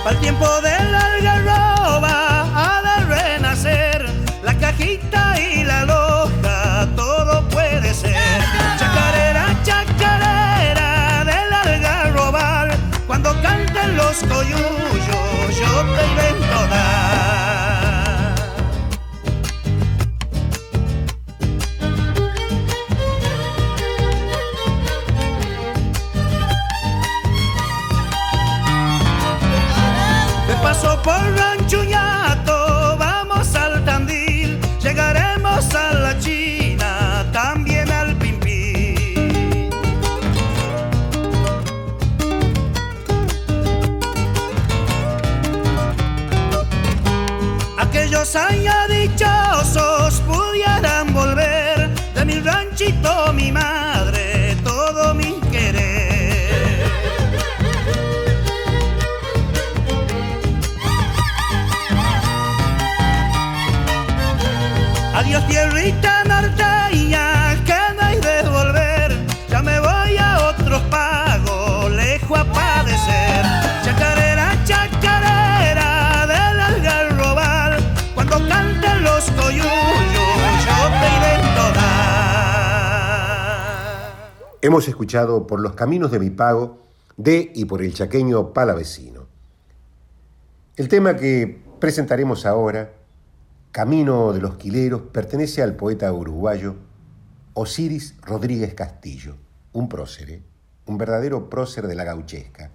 El 0.07 0.19
tiempo 0.19 0.47
de 0.61 0.69
la 0.69 0.99
algarroba 0.99 2.45
ha 2.53 2.81
de 2.83 3.05
renacer 3.05 4.05
la 4.43 4.55
cajita 4.55 5.35
y 5.41 5.63
la 5.63 5.83
loja, 5.83 6.87
todo 6.95 7.47
puede 7.49 7.91
ser. 7.91 8.15
Chacarera, 8.77 9.47
chacarera 9.63 11.23
del 11.25 11.53
algarrobal, 11.53 12.69
cuando 13.07 13.31
canten 13.41 13.97
los 13.97 14.17
coyullos, 14.17 15.59
yo 15.59 15.85
te 15.95 16.05
invento 16.05 16.44
Por 31.05 31.21
Ranchuñato, 31.37 32.97
vamos 32.97 33.53
al 33.55 33.85
Tandil, 33.85 34.59
llegaremos 34.81 35.75
a 35.75 35.93
la 35.93 36.17
China, 36.17 37.23
también 37.31 37.91
al 37.91 38.15
Pimpín. 38.15 39.69
Aquellos 47.77 48.35
años 48.35 48.75
dichosos 48.89 50.21
pudieran 50.21 50.94
tierrita 65.55 66.23
norteña 66.25 67.63
que 67.63 67.79
no 67.95 68.01
hay 68.01 68.19
de 68.19 68.49
volver. 68.49 69.25
Ya 69.49 69.61
me 69.61 69.79
voy 69.79 70.17
a 70.17 70.49
otros 70.49 70.81
pagos, 70.91 71.91
lejos 71.91 72.37
a 72.37 72.43
padecer. 72.43 73.45
Chacarera, 73.85 74.51
chacarera 74.65 76.27
del 76.27 76.59
algarrobal 76.59 77.77
Cuando 78.13 78.35
canten 78.49 79.03
los 79.03 79.31
coyullos 79.31 80.43
yo 80.65 80.77
te 80.99 81.07
invento 81.15 81.63
dar 81.75 82.99
Hemos 84.61 84.89
escuchado 84.89 85.47
por 85.47 85.61
los 85.61 85.73
caminos 85.73 86.11
de 86.11 86.19
mi 86.19 86.31
pago 86.31 86.79
de 87.15 87.53
y 87.55 87.63
por 87.63 87.81
el 87.81 87.93
chaqueño 87.93 88.51
palavecino. 88.51 89.25
El 90.75 90.89
tema 90.89 91.15
que 91.15 91.61
presentaremos 91.79 92.45
ahora, 92.45 92.91
Camino 93.75 94.31
de 94.31 94.39
los 94.39 94.55
Quileros, 94.55 95.01
pertenece 95.11 95.61
al 95.61 95.75
poeta 95.75 96.09
uruguayo 96.13 96.77
Osiris 97.55 98.15
Rodríguez 98.21 98.73
Castillo, 98.73 99.35
un 99.73 99.89
prócer, 99.89 100.43
un 100.85 100.97
verdadero 100.97 101.49
prócer 101.49 101.85
de 101.85 101.95
la 101.95 102.05
gauchesca. 102.05 102.71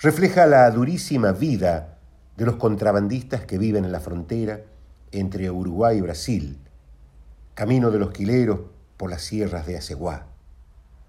Refleja 0.00 0.44
la 0.44 0.70
durísima 0.70 1.32
vida 1.32 1.96
de 2.36 2.44
los 2.44 2.56
contrabandistas 2.56 3.46
que 3.46 3.56
viven 3.56 3.86
en 3.86 3.92
la 3.92 4.00
frontera 4.00 4.60
entre 5.12 5.50
Uruguay 5.50 5.96
y 5.96 6.02
Brasil, 6.02 6.58
camino 7.54 7.90
de 7.90 8.00
los 8.00 8.10
quileros 8.10 8.60
por 8.98 9.08
las 9.08 9.22
sierras 9.22 9.66
de 9.66 9.78
Aceguá. 9.78 10.26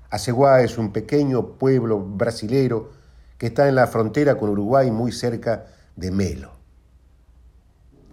Aceguá 0.10 0.62
es 0.62 0.78
un 0.78 0.94
pequeño 0.94 1.58
pueblo 1.58 2.00
brasilero 2.00 2.92
que 3.38 3.48
está 3.48 3.68
en 3.68 3.76
la 3.76 3.88
frontera 3.88 4.38
con 4.38 4.50
Uruguay 4.50 4.90
muy 4.92 5.12
cerca 5.12 5.66
de 5.98 6.10
Melo. 6.12 6.61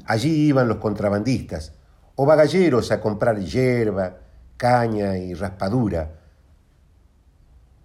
Allí 0.09 0.49
iban 0.49 0.69
los 0.69 0.79
contrabandistas 0.79 1.75
o 2.17 2.25
bagalleros 2.25 2.91
a 2.93 2.99
comprar 2.99 3.39
hierba, 3.39 4.17
caña 4.57 5.19
y 5.19 5.35
raspadura 5.35 6.13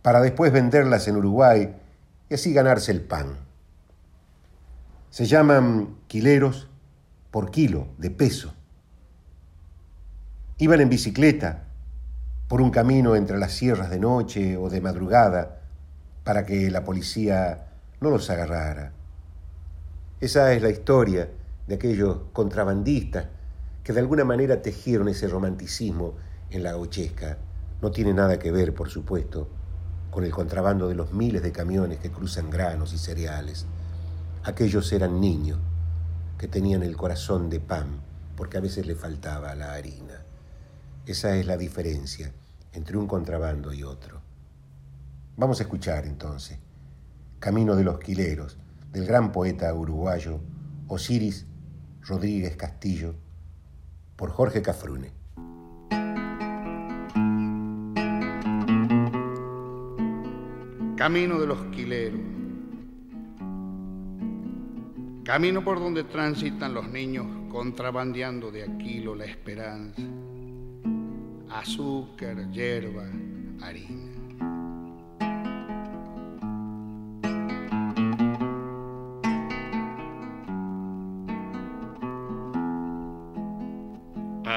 para 0.01 0.21
después 0.21 0.53
venderlas 0.53 1.05
en 1.09 1.17
Uruguay 1.17 1.75
y 2.29 2.33
así 2.33 2.53
ganarse 2.53 2.93
el 2.93 3.01
pan. 3.01 3.39
Se 5.09 5.25
llaman 5.25 5.97
quileros 6.07 6.69
por 7.29 7.51
kilo 7.51 7.89
de 7.97 8.09
peso. 8.09 8.53
Iban 10.59 10.79
en 10.79 10.89
bicicleta 10.89 11.65
por 12.47 12.61
un 12.61 12.71
camino 12.71 13.17
entre 13.17 13.37
las 13.37 13.51
sierras 13.51 13.89
de 13.89 13.99
noche 13.99 14.55
o 14.55 14.69
de 14.69 14.79
madrugada 14.79 15.59
para 16.23 16.45
que 16.45 16.71
la 16.71 16.85
policía 16.85 17.65
no 17.99 18.09
los 18.09 18.29
agarrara. 18.29 18.93
Esa 20.21 20.53
es 20.53 20.61
la 20.61 20.69
historia 20.69 21.27
de 21.67 21.75
aquellos 21.75 22.17
contrabandistas 22.33 23.27
que 23.83 23.93
de 23.93 23.99
alguna 23.99 24.23
manera 24.23 24.61
tejieron 24.61 25.09
ese 25.09 25.27
romanticismo 25.27 26.15
en 26.49 26.63
la 26.63 26.71
gauchesca. 26.71 27.37
No 27.81 27.91
tiene 27.91 28.13
nada 28.13 28.39
que 28.39 28.51
ver, 28.51 28.73
por 28.73 28.89
supuesto, 28.89 29.49
con 30.09 30.23
el 30.23 30.31
contrabando 30.31 30.87
de 30.87 30.95
los 30.95 31.11
miles 31.11 31.41
de 31.41 31.51
camiones 31.51 31.99
que 31.99 32.11
cruzan 32.11 32.49
granos 32.49 32.93
y 32.93 32.97
cereales. 32.97 33.65
Aquellos 34.43 34.91
eran 34.93 35.19
niños 35.19 35.59
que 36.37 36.47
tenían 36.47 36.83
el 36.83 36.95
corazón 36.95 37.49
de 37.49 37.59
pan, 37.59 38.01
porque 38.35 38.57
a 38.57 38.61
veces 38.61 38.85
le 38.85 38.95
faltaba 38.95 39.55
la 39.55 39.73
harina. 39.73 40.23
Esa 41.05 41.35
es 41.35 41.45
la 41.45 41.57
diferencia 41.57 42.31
entre 42.73 42.97
un 42.97 43.07
contrabando 43.07 43.73
y 43.73 43.83
otro. 43.83 44.21
Vamos 45.35 45.59
a 45.59 45.63
escuchar 45.63 46.05
entonces 46.05 46.59
Camino 47.39 47.75
de 47.75 47.83
los 47.83 47.99
Quileros, 47.99 48.57
del 48.91 49.05
gran 49.05 49.31
poeta 49.31 49.73
uruguayo 49.73 50.39
Osiris 50.87 51.45
Rodríguez 52.05 52.57
Castillo, 52.57 53.15
por 54.17 54.29
Jorge 54.29 54.61
Cafrune. 54.61 55.11
Camino 60.97 61.39
de 61.39 61.47
los 61.47 61.59
Quileros. 61.67 62.19
Camino 65.23 65.63
por 65.63 65.79
donde 65.79 66.03
transitan 66.03 66.73
los 66.73 66.89
niños 66.89 67.25
contrabandeando 67.49 68.51
de 68.51 68.63
Aquilo 68.63 69.15
la 69.15 69.23
esperanza. 69.23 70.01
Azúcar, 71.49 72.51
hierba, 72.51 73.05
harina. 73.61 74.12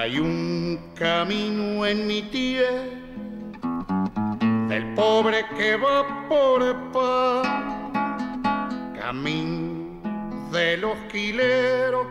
Hay 0.06 0.20
un 0.20 0.78
camino 0.94 1.84
en 1.84 2.06
mi 2.06 2.22
tierra 2.22 2.84
del 4.68 4.94
pobre 4.94 5.44
que 5.58 5.76
va 5.76 6.28
por 6.28 6.92
pan, 6.92 7.92
camino 9.00 10.00
de 10.52 10.76
los 10.76 10.96
quileros 11.10 12.06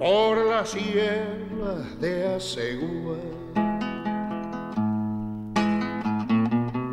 por 0.00 0.36
las 0.46 0.70
sierras 0.70 2.00
de 2.00 2.34
Asegúa. 2.34 3.18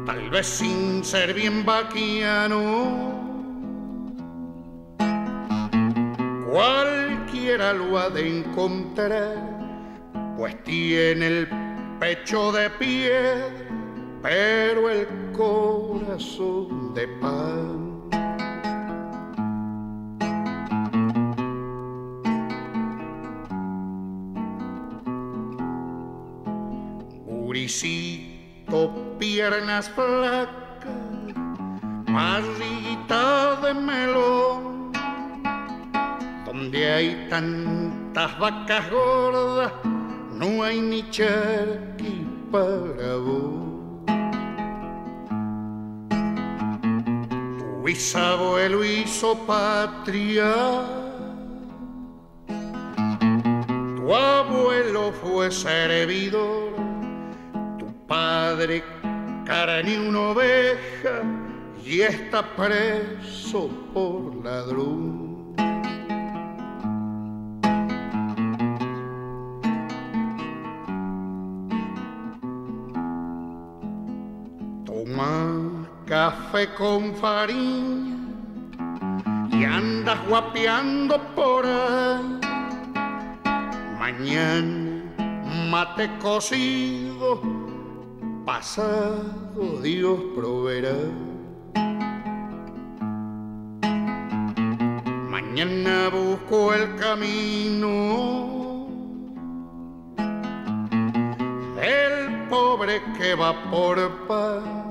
Tal 0.05 0.29
vez 0.29 0.45
sin 0.45 1.03
ser 1.03 1.33
bien 1.33 1.65
vaquiano, 1.65 3.13
cualquiera 6.51 7.73
lo 7.73 7.97
ha 7.97 8.11
de 8.11 8.41
encontrar 8.41 9.58
pues 10.39 10.63
tiene 10.63 11.27
el 11.27 11.47
pecho 11.99 12.53
de 12.53 12.69
piedra, 12.69 13.51
pero 14.21 14.89
el 14.89 15.05
corazón 15.33 16.93
de 16.93 17.07
pan. 17.19 17.99
Uricito, 27.27 29.17
piernas 29.19 29.89
flacas, 29.89 30.55
barriguita 32.13 33.57
de 33.57 33.73
melón, 33.73 34.93
donde 36.45 36.93
hay 36.93 37.27
tantas 37.29 38.39
vacas 38.39 38.89
gordas 38.89 39.98
no 40.39 40.63
hay 40.63 40.79
ni 40.79 41.03
charqui 41.11 42.25
para 42.49 43.17
vos. 43.17 43.67
Tu 47.59 47.83
bisabuelo 47.83 48.85
hizo 48.85 49.35
patria, 49.45 50.53
tu 53.97 54.15
abuelo 54.15 55.11
fue 55.11 55.51
servidor, 55.51 56.73
tu 57.77 57.87
padre 58.07 58.81
carne 59.45 59.99
una 60.07 60.21
oveja 60.29 61.21
y 61.83 61.99
está 61.99 62.55
preso 62.55 63.69
por 63.93 64.35
ladrón. 64.41 65.28
Café 76.09 76.73
con 76.75 77.13
farina 77.15 78.17
y 79.51 79.63
andas 79.63 80.17
guapeando 80.27 81.17
por 81.35 81.65
ahí. 81.65 82.39
Mañana 83.99 85.03
mate 85.69 86.09
cocido, 86.19 87.41
pasado 88.45 89.81
Dios 89.83 90.19
proveerá. 90.35 90.97
Mañana 95.29 96.09
busco 96.09 96.73
el 96.73 96.95
camino 96.95 98.87
del 101.75 102.47
pobre 102.49 103.01
que 103.17 103.35
va 103.35 103.53
por 103.69 104.27
paz 104.27 104.88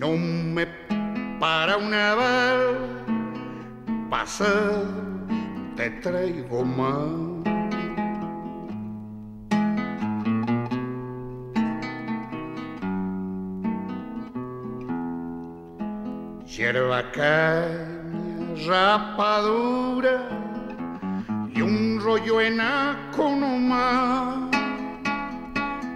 no 0.00 0.16
me 0.16 0.66
para 1.38 1.76
una 1.76 2.14
bala, 2.14 3.04
pasa, 4.08 4.82
te 5.76 5.90
traigo 6.02 6.64
más. 6.64 7.04
Hierba 16.46 17.12
caña, 17.12 17.86
rapadura 18.66 20.30
y 21.54 21.60
un 21.60 22.00
rollo 22.02 22.40
en 22.40 22.56
nomás. 23.18 24.48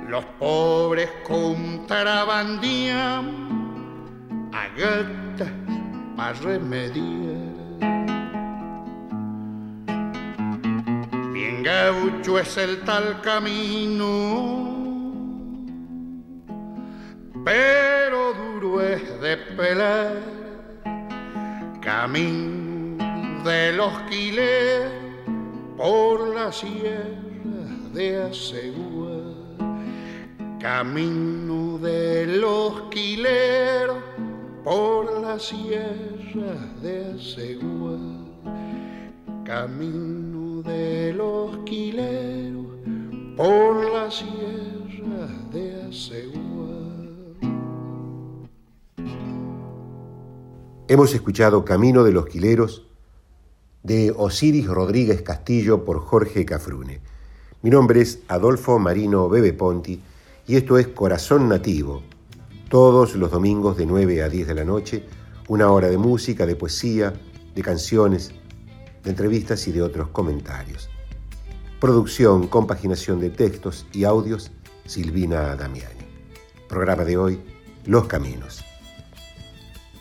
Los 0.08 0.24
pobres 0.38 1.10
contrabandían 1.26 3.43
gata 4.76 5.46
para 6.16 6.32
remediar. 6.40 7.54
Bien 11.32 11.62
gaucho 11.62 12.38
es 12.38 12.56
el 12.56 12.80
tal 12.82 13.20
camino, 13.22 14.10
pero 17.44 18.34
duro 18.34 18.80
es 18.80 19.20
de 19.20 19.36
pelar. 19.56 20.34
Camino 21.80 23.44
de 23.44 23.72
los 23.72 23.92
quiles 24.08 24.90
por 25.76 26.34
la 26.34 26.50
sierra 26.50 27.24
de 27.92 28.22
Asegúa. 28.22 29.34
Camino 30.58 31.78
de 31.78 32.26
los 32.26 32.88
quileros 32.90 34.13
por 34.64 35.20
las 35.20 35.42
sierras 35.42 36.82
de 36.82 37.12
Asegúa, 37.12 37.98
camino 39.44 40.62
de 40.62 41.12
los 41.12 41.58
quileros, 41.66 42.66
por 43.36 43.92
las 43.92 44.14
sierras 44.14 45.52
de 45.52 45.82
Asegúa. 45.82 46.44
Hemos 50.88 51.14
escuchado 51.14 51.64
Camino 51.64 52.02
de 52.02 52.12
los 52.12 52.26
Quileros 52.26 52.86
de 53.82 54.14
Osiris 54.16 54.66
Rodríguez 54.66 55.20
Castillo 55.20 55.84
por 55.84 56.00
Jorge 56.00 56.46
Cafrune. 56.46 57.00
Mi 57.60 57.68
nombre 57.68 58.00
es 58.00 58.20
Adolfo 58.28 58.78
Marino 58.78 59.28
Bebe 59.28 59.52
Ponti 59.52 60.00
y 60.46 60.56
esto 60.56 60.78
es 60.78 60.88
Corazón 60.88 61.48
Nativo, 61.50 62.02
todos 62.68 63.14
los 63.14 63.30
domingos 63.30 63.76
de 63.76 63.86
9 63.86 64.22
a 64.22 64.28
10 64.28 64.48
de 64.48 64.54
la 64.54 64.64
noche, 64.64 65.04
una 65.48 65.70
hora 65.70 65.88
de 65.88 65.98
música, 65.98 66.46
de 66.46 66.56
poesía, 66.56 67.12
de 67.54 67.62
canciones, 67.62 68.32
de 69.02 69.10
entrevistas 69.10 69.66
y 69.68 69.72
de 69.72 69.82
otros 69.82 70.08
comentarios. 70.08 70.88
Producción, 71.80 72.48
compaginación 72.48 73.20
de 73.20 73.30
textos 73.30 73.86
y 73.92 74.04
audios, 74.04 74.50
Silvina 74.86 75.54
Damiani. 75.56 76.04
Programa 76.68 77.04
de 77.04 77.16
hoy, 77.16 77.40
Los 77.84 78.06
Caminos. 78.06 78.64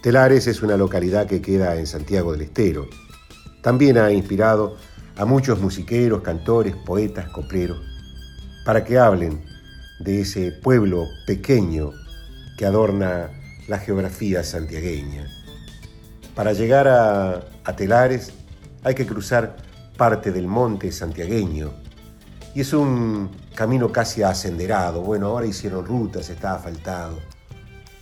Telares 0.02 0.48
es 0.48 0.62
una 0.62 0.78
localidad 0.78 1.28
que 1.28 1.42
queda 1.42 1.78
en 1.78 1.88
Santiago 1.88 2.32
del 2.32 2.42
Estero. 2.42 2.88
También 3.62 3.98
ha 3.98 4.12
inspirado 4.12 4.78
a 5.18 5.26
muchos 5.26 5.60
musiqueros, 5.60 6.22
cantores, 6.22 6.76
poetas, 6.76 7.30
copleros, 7.30 7.80
para 8.66 8.84
que 8.84 8.98
hablen 8.98 9.44
de 10.00 10.22
ese 10.22 10.52
pueblo 10.52 11.08
pequeño 11.26 11.92
que 12.58 12.66
adorna 12.66 13.30
la 13.68 13.80
geografía 13.80 14.44
santiagueña. 14.44 15.28
Para 16.36 16.54
llegar 16.54 16.88
a, 16.88 17.76
Telares 17.76 18.34
hay 18.84 18.96
que 18.96 19.06
cruzar 19.06 19.56
parte 19.98 20.32
del 20.32 20.48
monte 20.48 20.92
santiagueño 20.92 21.72
y 22.56 22.62
es 22.62 22.74
un 22.74 23.30
camino 23.56 23.92
casi 23.92 24.24
ascenderado. 24.24 25.02
Bueno, 25.02 25.28
ahora 25.28 25.46
hicieron 25.46 25.86
rutas, 25.86 26.30
está 26.30 26.56
asfaltado. 26.56 27.20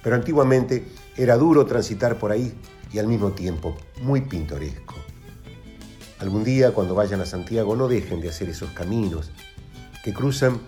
Pero 0.02 0.16
antiguamente 0.16 0.88
era 1.16 1.38
duro 1.38 1.66
transitar 1.66 2.16
por 2.16 2.32
ahí 2.32 2.54
y 2.92 3.00
al 3.00 3.08
mismo 3.08 3.32
tiempo 3.32 3.78
muy 4.02 4.22
pintoresco. 4.22 4.96
Algún 6.20 6.44
día 6.44 6.74
cuando 6.74 6.96
vayan 6.96 7.22
a 7.22 7.26
Santiago 7.26 7.76
no 7.76 7.88
dejen 7.88 8.22
de 8.22 8.30
hacer 8.30 8.50
esos 8.50 8.72
caminos 8.72 9.32
que 10.04 10.14
cruzan 10.14 10.60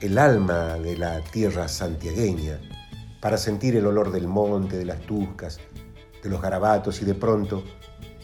el 0.00 0.18
alma 0.18 0.74
de 0.78 0.96
la 0.96 1.20
tierra 1.20 1.68
santiagueña 1.68 2.58
para 3.20 3.36
sentir 3.36 3.76
el 3.76 3.86
olor 3.86 4.10
del 4.10 4.26
monte, 4.26 4.76
de 4.76 4.84
las 4.84 5.00
tuscas, 5.00 5.60
de 6.22 6.28
los 6.28 6.40
garabatos 6.40 7.00
y 7.02 7.04
de 7.04 7.14
pronto 7.14 7.62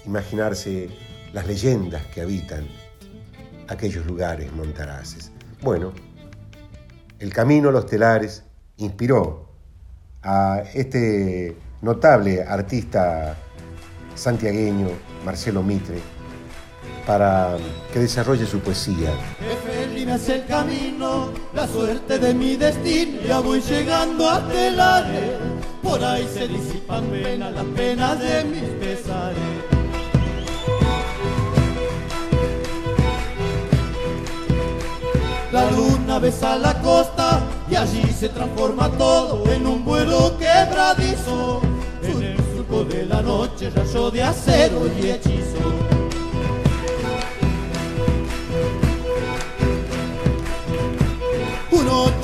imaginarse 0.04 0.88
las 1.32 1.46
leyendas 1.46 2.06
que 2.06 2.22
habitan 2.22 2.66
aquellos 3.68 4.06
lugares 4.06 4.52
montaraces. 4.52 5.32
Bueno, 5.62 5.92
el 7.18 7.32
camino 7.32 7.68
a 7.70 7.72
los 7.72 7.86
telares 7.86 8.44
inspiró 8.76 9.48
a 10.22 10.62
este 10.74 11.56
notable 11.82 12.42
artista 12.42 13.36
santiagueño, 14.14 14.88
Marcelo 15.24 15.62
Mitre, 15.62 16.00
para 17.06 17.56
que 17.92 18.00
desarrolle 18.00 18.46
su 18.46 18.60
poesía. 18.60 19.10
Es 19.98 20.28
el 20.28 20.44
camino, 20.44 21.30
la 21.54 21.66
suerte 21.66 22.18
de 22.18 22.34
mi 22.34 22.56
destino, 22.56 23.18
ya 23.26 23.40
voy 23.40 23.60
llegando 23.60 24.28
a 24.28 24.46
telares, 24.46 25.32
por 25.82 26.04
ahí 26.04 26.28
se 26.32 26.46
disipan 26.46 27.06
pena 27.06 27.50
las 27.50 27.64
penas 27.64 28.20
de 28.20 28.44
mis 28.44 28.62
pesares. 28.62 29.38
La 35.50 35.70
luna 35.70 36.18
besa 36.18 36.58
la 36.58 36.74
costa 36.82 37.40
y 37.70 37.76
allí 37.76 38.02
se 38.12 38.28
transforma 38.28 38.90
todo 38.90 39.50
en 39.50 39.66
un 39.66 39.82
vuelo 39.82 40.36
quebradizo. 40.38 41.62
En 42.02 42.22
el 42.22 42.36
surco 42.36 42.84
de 42.84 43.06
la 43.06 43.22
noche, 43.22 43.70
rayo 43.70 44.10
de 44.10 44.22
acero 44.22 44.82
y 45.00 45.10
hechizo. 45.10 45.95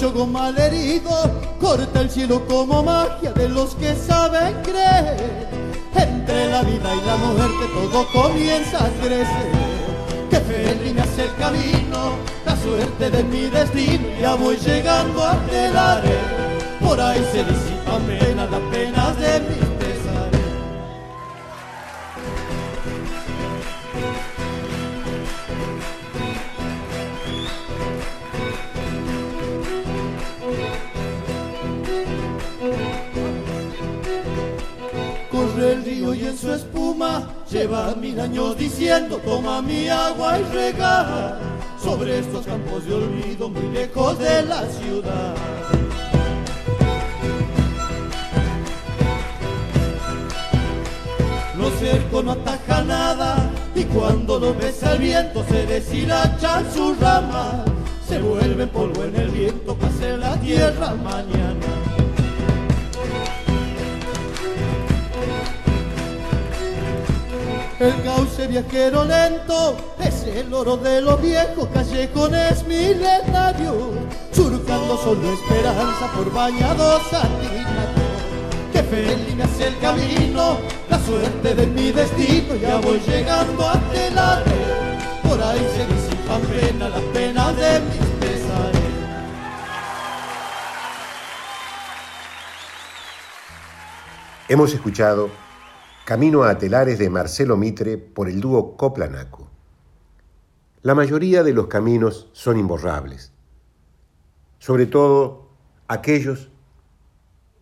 Con 0.03 0.33
mal 0.33 0.59
herido 0.59 1.11
corta 1.61 2.01
el 2.01 2.11
cielo 2.11 2.45
como 2.47 2.83
magia 2.83 3.33
de 3.33 3.49
los 3.49 3.75
que 3.77 3.95
saben 3.95 4.55
creer. 4.63 5.49
Entre 5.95 6.51
la 6.51 6.63
vida 6.63 6.95
y 6.95 7.07
la 7.07 7.17
muerte 7.17 7.67
todo 7.73 8.07
comienza 8.13 8.85
a 8.85 8.89
crecer. 9.01 9.53
Que 10.29 10.41
feliz 10.41 10.95
me 10.95 11.01
hace 11.03 11.25
el 11.25 11.35
camino 11.37 12.33
suerte 12.63 13.11
de 13.11 13.25
mi 13.25 13.43
destino, 13.49 14.09
ya 14.21 14.35
voy 14.35 14.57
llegando 14.57 15.25
a 15.25 15.35
Telares, 15.47 16.13
por 16.81 17.01
ahí 17.01 17.25
se 17.33 17.45
disipan 17.45 18.03
penas, 18.07 18.51
las 18.51 18.61
penas 18.71 19.19
de 19.19 19.41
mis 19.41 19.82
y 36.15 36.27
en 36.27 36.37
su 36.37 36.53
espuma 36.53 37.29
lleva 37.51 37.95
mil 37.95 38.19
años 38.21 38.57
diciendo 38.57 39.19
toma 39.25 39.63
mi 39.63 39.89
agua 39.89 40.39
y 40.39 40.43
regala 40.55 41.39
sobre 41.83 42.19
estos 42.19 42.47
campos 42.47 42.85
de 42.87 42.95
olvido 42.95 43.49
muy 43.49 43.69
lejos 43.73 44.19
de 44.19 44.43
la 44.43 44.67
ciudad. 44.67 45.35
Los 51.57 51.73
cercos 51.75 52.25
no 52.25 52.33
ataja 52.33 52.83
nada 52.83 53.51
y 53.75 53.85
cuando 53.85 54.39
lo 54.39 54.55
besa 54.55 54.95
el 54.95 54.99
viento 54.99 55.45
se 55.49 55.67
deshilachan 55.67 56.73
sus 56.73 56.99
ramas, 56.99 57.65
se 58.09 58.21
vuelve 58.21 58.67
polvo 58.67 59.05
en 59.05 59.17
el 59.17 59.29
viento 59.31 59.75
pase 59.77 60.17
la 60.17 60.37
tierra 60.41 60.95
mañana. 60.95 61.72
El 67.83 68.01
cauce 68.05 68.47
viajero 68.47 69.05
lento 69.05 69.77
es 69.99 70.23
el 70.23 70.55
oro 70.55 70.77
de 70.77 71.01
los 71.01 71.21
viejos 71.21 71.67
callejones 71.75 72.65
milenarios, 72.65 73.75
surcando 74.31 74.97
solo 74.99 75.33
esperanza 75.33 76.07
por 76.15 76.33
bañados 76.33 77.03
atinatos. 77.13 78.03
Que 78.73 78.85
feliz 78.85 79.35
me 79.35 79.43
hace 79.43 79.67
el 79.67 79.79
camino, 79.81 80.59
la 80.89 81.01
suerte 81.01 81.57
de 81.57 81.67
mi 81.67 81.91
destino, 81.91 82.55
ya 82.55 82.77
voy 82.77 83.01
llegando 83.01 83.69
a 83.69 83.73
Telate, 83.91 84.51
por 85.29 85.43
ahí 85.43 85.67
se 85.75 85.85
disipan 85.93 86.41
pena 86.43 86.89
las 86.89 87.03
penas 87.13 87.57
de 87.57 87.81
mis 87.81 88.09
pesares. 88.21 88.81
Hemos 94.49 94.73
escuchado 94.73 95.42
Camino 96.05 96.43
a 96.43 96.59
Telares 96.59 96.99
de 96.99 97.09
Marcelo 97.09 97.57
Mitre 97.57 97.97
por 97.97 98.29
el 98.29 98.41
dúo 98.41 98.77
Coplanaco. 98.77 99.49
La 100.83 100.97
mayoría 100.97 101.45
de 101.45 101.53
los 101.53 101.69
caminos 101.69 102.29
son 102.33 102.59
imborrables, 102.59 103.31
sobre 104.59 104.87
todo 104.87 105.53
aquellos 105.87 106.51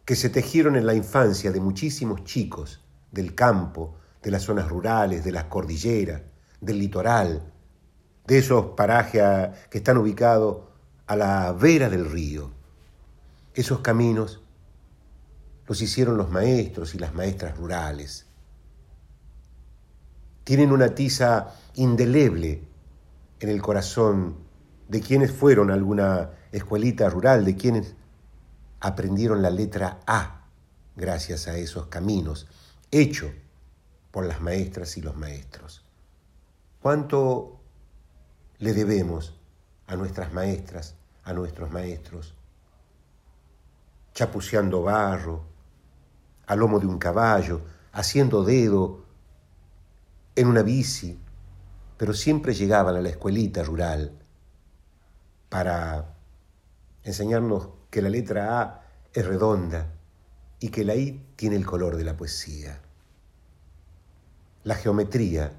que 0.06 0.16
se 0.16 0.30
tejieron 0.30 0.76
en 0.76 0.86
la 0.86 0.94
infancia 0.94 1.52
de 1.52 1.60
muchísimos 1.60 2.24
chicos 2.24 2.82
del 3.12 3.34
campo, 3.34 3.96
de 4.22 4.30
las 4.30 4.44
zonas 4.44 4.70
rurales, 4.70 5.22
de 5.22 5.32
las 5.32 5.44
cordilleras, 5.44 6.22
del 6.62 6.78
litoral, 6.78 7.52
de 8.26 8.38
esos 8.38 8.68
parajes 8.74 9.22
que 9.68 9.78
están 9.78 9.98
ubicados 9.98 10.62
a 11.06 11.14
la 11.14 11.52
vera 11.52 11.90
del 11.90 12.10
río. 12.10 12.50
Esos 13.52 13.80
caminos 13.80 14.42
los 15.66 15.82
hicieron 15.82 16.16
los 16.16 16.30
maestros 16.30 16.94
y 16.94 16.98
las 16.98 17.12
maestras 17.12 17.58
rurales 17.58 18.28
tienen 20.50 20.72
una 20.72 20.96
tiza 20.96 21.54
indeleble 21.76 22.64
en 23.38 23.48
el 23.50 23.62
corazón 23.62 24.34
de 24.88 25.00
quienes 25.00 25.30
fueron 25.30 25.70
a 25.70 25.74
alguna 25.74 26.30
escuelita 26.50 27.08
rural, 27.08 27.44
de 27.44 27.54
quienes 27.54 27.94
aprendieron 28.80 29.42
la 29.42 29.50
letra 29.50 30.00
A 30.08 30.48
gracias 30.96 31.46
a 31.46 31.56
esos 31.56 31.86
caminos, 31.86 32.48
hecho 32.90 33.30
por 34.10 34.26
las 34.26 34.40
maestras 34.40 34.96
y 34.96 35.02
los 35.02 35.14
maestros. 35.14 35.84
¿Cuánto 36.82 37.60
le 38.58 38.72
debemos 38.72 39.38
a 39.86 39.94
nuestras 39.94 40.32
maestras, 40.32 40.96
a 41.22 41.32
nuestros 41.32 41.70
maestros? 41.70 42.34
Chapuceando 44.14 44.82
barro, 44.82 45.44
a 46.44 46.56
lomo 46.56 46.80
de 46.80 46.86
un 46.86 46.98
caballo, 46.98 47.60
haciendo 47.92 48.42
dedo 48.42 49.09
en 50.36 50.46
una 50.46 50.62
bici, 50.62 51.18
pero 51.96 52.14
siempre 52.14 52.54
llegaban 52.54 52.96
a 52.96 53.00
la 53.00 53.08
escuelita 53.08 53.62
rural 53.62 54.12
para 55.48 56.14
enseñarnos 57.02 57.68
que 57.90 58.02
la 58.02 58.08
letra 58.08 58.60
A 58.60 58.82
es 59.12 59.26
redonda 59.26 59.92
y 60.60 60.68
que 60.68 60.84
la 60.84 60.94
I 60.94 61.26
tiene 61.36 61.56
el 61.56 61.66
color 61.66 61.96
de 61.96 62.04
la 62.04 62.16
poesía. 62.16 62.80
La 64.62 64.76
geometría 64.76 65.52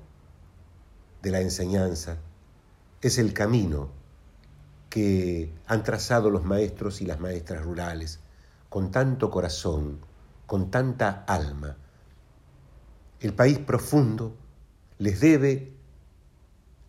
de 1.22 1.32
la 1.32 1.42
enseñanza 1.42 2.18
es 3.02 3.18
el 3.18 3.34
camino 3.34 3.90
que 4.90 5.54
han 5.68 5.84
trazado 5.84 6.30
los 6.30 6.44
maestros 6.44 7.02
y 7.02 7.06
las 7.06 7.20
maestras 7.20 7.64
rurales 7.64 8.20
con 8.70 8.92
tanto 8.92 9.30
corazón, 9.30 10.00
con 10.46 10.72
tanta 10.72 11.24
alma. 11.28 11.78
El 13.20 13.34
país 13.34 13.60
profundo 13.60 14.36
les 15.02 15.20
debe 15.20 15.74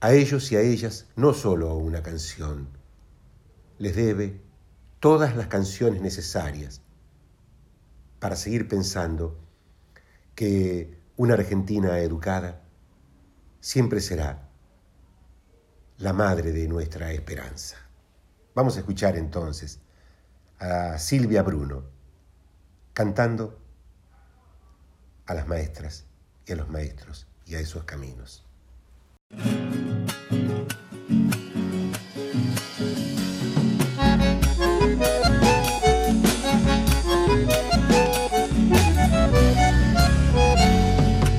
a 0.00 0.12
ellos 0.12 0.52
y 0.52 0.56
a 0.56 0.60
ellas 0.60 1.06
no 1.16 1.32
solo 1.32 1.74
una 1.76 2.02
canción, 2.02 2.68
les 3.78 3.96
debe 3.96 4.38
todas 5.00 5.34
las 5.34 5.46
canciones 5.46 6.02
necesarias 6.02 6.82
para 8.20 8.36
seguir 8.36 8.68
pensando 8.68 9.40
que 10.34 11.00
una 11.16 11.32
Argentina 11.32 12.00
educada 12.00 12.60
siempre 13.60 14.02
será 14.02 14.46
la 15.96 16.12
madre 16.12 16.52
de 16.52 16.68
nuestra 16.68 17.12
esperanza. 17.12 17.78
Vamos 18.54 18.76
a 18.76 18.80
escuchar 18.80 19.16
entonces 19.16 19.80
a 20.58 20.98
Silvia 20.98 21.42
Bruno 21.42 21.84
cantando 22.92 23.58
a 25.24 25.32
las 25.32 25.48
maestras 25.48 26.04
y 26.44 26.52
a 26.52 26.56
los 26.56 26.68
maestros 26.68 27.31
y 27.52 27.54
a 27.54 27.60
esos 27.60 27.84
caminos. 27.84 28.42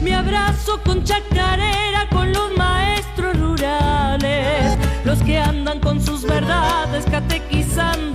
Me 0.03 0.13
abrazo 0.13 0.79
con 0.85 1.03
chacarera 1.03 2.07
con 2.11 2.31
los 2.31 2.55
maestros 2.55 3.39
rurales, 3.39 4.77
los 5.03 5.19
que 5.23 5.39
andan 5.39 5.79
con 5.79 5.99
sus 5.99 6.23
verdades 6.23 7.05
catequizando 7.09 8.12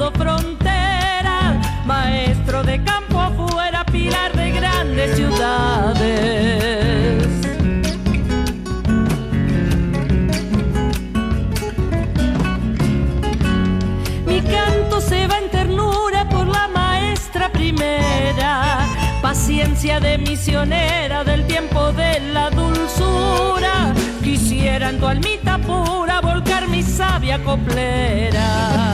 de 19.76 20.18
misionera 20.18 21.24
del 21.24 21.46
tiempo 21.46 21.92
de 21.92 22.18
la 22.32 22.50
dulzura. 22.50 23.94
Quisiera 24.24 24.90
en 24.90 24.98
tu 24.98 25.06
almita 25.06 25.58
pura 25.58 26.20
volcar 26.20 26.66
mi 26.68 26.82
sabia 26.82 27.38
coplera. 27.44 28.92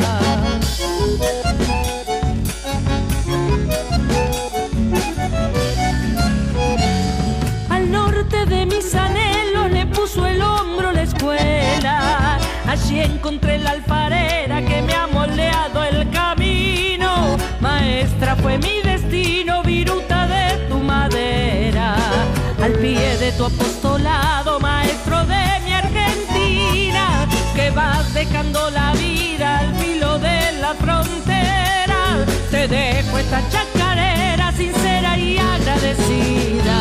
Al 7.71 7.91
norte 7.91 8.45
de 8.47 8.67
mis 8.67 8.95
anhelos 8.95 9.71
le 9.71 9.87
puso 9.87 10.27
el 10.27 10.43
hombro 10.43 10.93
la 10.93 11.03
escuela. 11.03 12.39
Allí 12.67 13.01
encontré 13.01 13.59
la 13.59 13.71
alfarera 13.71 14.61
que 14.61 14.83
me 14.83 14.95
ha 14.95 15.07
moldeado 15.07 15.83
el 15.85 16.11
camino. 16.11 17.39
Maestra 17.61 18.37
fue 18.37 18.59
mi 18.59 18.83
destino, 18.83 19.04
pie 22.95 23.17
de 23.19 23.33
tu 23.33 23.45
apostolado, 23.45 24.61
maestro 24.61 25.19
de 25.27 25.45
mi 25.65 25.73
Argentina, 25.73 27.27
que 27.55 27.71
vas 27.71 28.13
dejando 28.15 28.71
la 28.71 28.93
vida 28.93 29.59
al 29.61 29.75
filo 29.77 30.19
de 30.19 30.39
la 30.61 30.75
frontera. 30.75 32.01
Te 32.51 32.69
dejo 32.69 33.19
esta 33.19 33.41
chacarera 33.49 34.53
sincera 34.53 35.19
y 35.19 35.39
agradecida. 35.39 36.81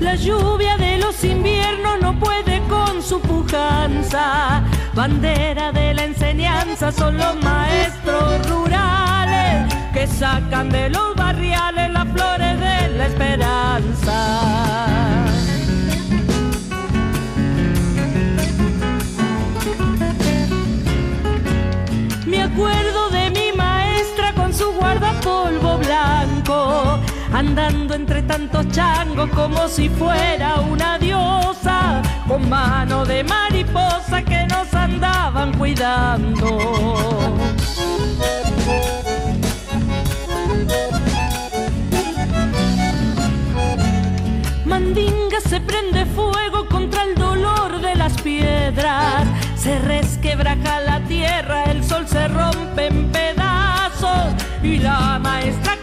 La 0.00 0.14
lluvia 0.16 0.69
Bandera 4.94 5.72
de 5.72 5.94
la 5.94 6.04
enseñanza 6.04 6.92
son 6.92 7.16
los 7.16 7.34
maestros 7.42 8.48
rurales 8.48 9.74
que 9.92 10.06
sacan 10.06 10.68
de 10.68 10.88
los 10.90 11.16
barriales 11.16 11.90
las 11.90 12.06
flores 12.08 12.60
de 12.60 12.88
la 12.96 13.06
esperanza. 13.06 14.16
Me 22.26 22.42
acuerdo 22.42 23.10
de 23.10 23.30
mi 23.30 23.52
maestra 23.56 24.32
con 24.34 24.54
su 24.54 24.70
guardapolvo 24.72 25.78
blanco, 25.78 27.00
andando 27.32 27.94
entre 27.94 28.22
tantos 28.22 28.68
changos 28.68 29.28
como 29.30 29.66
si 29.66 29.88
fuera 29.88 30.60
una 30.60 30.98
diosa, 30.98 31.69
mano 32.50 33.06
de 33.06 33.22
mariposa 33.22 34.22
que 34.22 34.44
nos 34.48 34.74
andaban 34.74 35.56
cuidando. 35.56 36.48
Mandinga 44.64 45.40
se 45.48 45.60
prende 45.60 46.04
fuego 46.06 46.66
contra 46.68 47.04
el 47.04 47.14
dolor 47.14 47.80
de 47.80 47.94
las 47.94 48.20
piedras. 48.20 49.28
Se 49.54 49.78
resquebraja 49.78 50.80
la 50.80 51.00
tierra, 51.06 51.64
el 51.64 51.84
sol 51.84 52.04
se 52.08 52.26
rompe 52.26 52.86
en 52.88 53.12
pedazos 53.12 54.34
y 54.62 54.78
la 54.78 55.20
maestra 55.20 55.79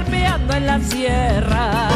cuerpeando 0.00 0.54
en 0.54 0.66
la 0.66 0.80
sierra. 0.80 1.88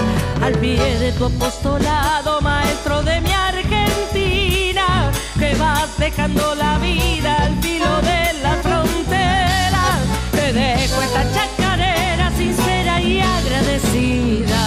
Al 0.42 0.52
pie 0.58 0.98
de 0.98 1.12
tu 1.12 1.24
apostolado, 1.24 2.40
maestro 2.40 3.02
de 3.02 3.20
mi 3.20 3.32
Argentina, 3.32 5.10
que 5.38 5.54
vas 5.54 5.98
dejando 5.98 6.54
la 6.54 6.78
vida 6.78 7.36
al 7.44 7.54
filo 7.62 8.02
de 8.02 8.32
la 8.42 8.56
frontera. 8.56 9.98
Te 10.32 10.52
dejo 10.52 11.02
esta 11.02 11.32
chacarera 11.32 12.30
sincera 12.36 13.00
y 13.00 13.20
agradecida. 13.20 14.60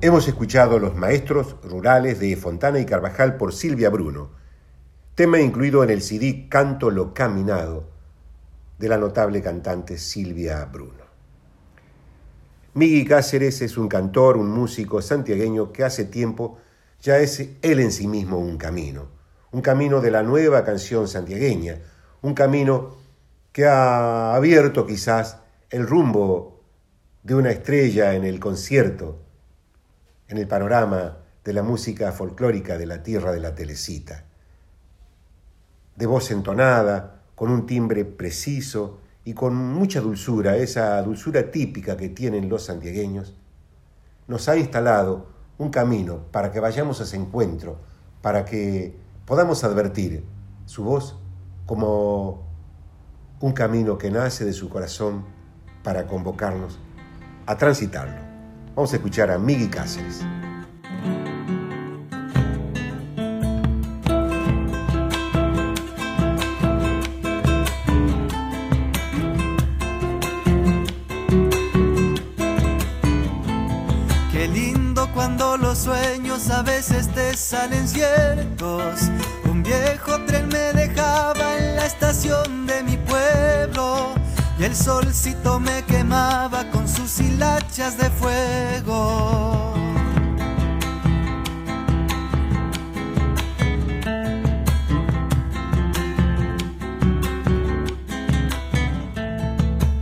Hemos 0.00 0.26
escuchado 0.26 0.80
Los 0.80 0.96
Maestros 0.96 1.54
Rurales 1.62 2.18
de 2.18 2.34
Fontana 2.34 2.80
y 2.80 2.86
Carvajal 2.86 3.36
por 3.36 3.52
Silvia 3.52 3.88
Bruno, 3.88 4.30
tema 5.14 5.38
incluido 5.38 5.84
en 5.84 5.90
el 5.90 6.02
CD 6.02 6.48
Canto 6.48 6.90
lo 6.90 7.14
Caminado 7.14 7.91
de 8.82 8.88
la 8.88 8.98
notable 8.98 9.40
cantante 9.40 9.96
Silvia 9.96 10.64
Bruno. 10.64 11.04
Migui 12.74 13.04
Cáceres 13.04 13.62
es 13.62 13.78
un 13.78 13.86
cantor, 13.86 14.36
un 14.36 14.50
músico 14.50 15.00
santiagueño 15.00 15.72
que 15.72 15.84
hace 15.84 16.04
tiempo 16.06 16.58
ya 17.00 17.18
es 17.18 17.38
él 17.62 17.78
en 17.78 17.92
sí 17.92 18.08
mismo 18.08 18.38
un 18.38 18.58
camino, 18.58 19.06
un 19.52 19.60
camino 19.60 20.00
de 20.00 20.10
la 20.10 20.24
nueva 20.24 20.64
canción 20.64 21.06
santiagueña, 21.06 21.78
un 22.22 22.34
camino 22.34 22.96
que 23.52 23.66
ha 23.66 24.34
abierto 24.34 24.84
quizás 24.84 25.38
el 25.70 25.86
rumbo 25.86 26.64
de 27.22 27.36
una 27.36 27.52
estrella 27.52 28.14
en 28.14 28.24
el 28.24 28.40
concierto 28.40 29.20
en 30.26 30.38
el 30.38 30.48
panorama 30.48 31.18
de 31.44 31.52
la 31.52 31.62
música 31.62 32.10
folclórica 32.10 32.76
de 32.76 32.86
la 32.86 33.00
tierra 33.00 33.30
de 33.30 33.38
la 33.38 33.54
telecita. 33.54 34.24
De 35.94 36.06
voz 36.06 36.32
entonada, 36.32 37.21
con 37.42 37.50
un 37.50 37.66
timbre 37.66 38.04
preciso 38.04 39.00
y 39.24 39.34
con 39.34 39.56
mucha 39.56 40.00
dulzura, 40.00 40.56
esa 40.58 41.02
dulzura 41.02 41.50
típica 41.50 41.96
que 41.96 42.08
tienen 42.08 42.48
los 42.48 42.66
santiagueños, 42.66 43.34
nos 44.28 44.48
ha 44.48 44.56
instalado 44.56 45.26
un 45.58 45.70
camino 45.70 46.20
para 46.30 46.52
que 46.52 46.60
vayamos 46.60 47.00
a 47.00 47.02
ese 47.02 47.16
encuentro, 47.16 47.78
para 48.20 48.44
que 48.44 48.96
podamos 49.26 49.64
advertir 49.64 50.24
su 50.66 50.84
voz 50.84 51.18
como 51.66 52.46
un 53.40 53.52
camino 53.52 53.98
que 53.98 54.12
nace 54.12 54.44
de 54.44 54.52
su 54.52 54.68
corazón 54.68 55.24
para 55.82 56.06
convocarnos 56.06 56.78
a 57.46 57.56
transitarlo. 57.56 58.22
Vamos 58.76 58.92
a 58.92 58.96
escuchar 58.98 59.32
a 59.32 59.38
Migui 59.38 59.66
Cáceres. 59.66 60.20
A 76.62 76.64
veces 76.64 77.08
te 77.08 77.36
salen 77.36 77.88
ciertos. 77.88 79.10
Un 79.50 79.64
viejo 79.64 80.24
tren 80.26 80.46
me 80.46 80.72
dejaba 80.72 81.56
en 81.58 81.76
la 81.76 81.86
estación 81.86 82.66
de 82.66 82.84
mi 82.84 82.96
pueblo 82.98 84.14
y 84.58 84.64
el 84.64 84.76
solcito 84.76 85.58
me 85.58 85.82
quemaba 85.82 86.70
con 86.70 86.86
sus 86.88 87.18
hilachas 87.18 87.98
de 87.98 88.08
fuego. 88.10 89.74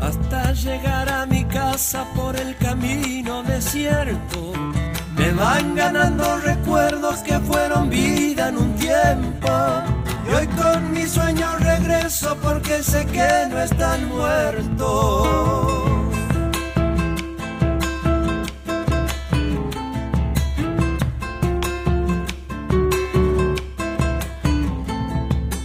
hasta 0.01 0.53
llegar 0.53 1.09
a 1.09 1.25
mi 1.27 1.45
casa 1.45 2.05
por 2.15 2.37
el 2.37 2.55
camino 2.57 3.43
desierto. 3.45 4.70
Me 5.31 5.37
van 5.37 5.76
ganando 5.76 6.39
recuerdos 6.39 7.20
que 7.20 7.39
fueron 7.39 7.89
vida 7.89 8.49
en 8.49 8.57
un 8.57 8.74
tiempo. 8.74 9.49
Y 10.28 10.35
hoy 10.35 10.47
con 10.49 10.93
mis 10.93 11.12
sueños 11.12 11.61
regreso 11.61 12.37
porque 12.43 12.83
sé 12.83 13.07
que 13.07 13.47
no 13.49 13.61
están 13.61 14.09
muertos. 14.09 15.28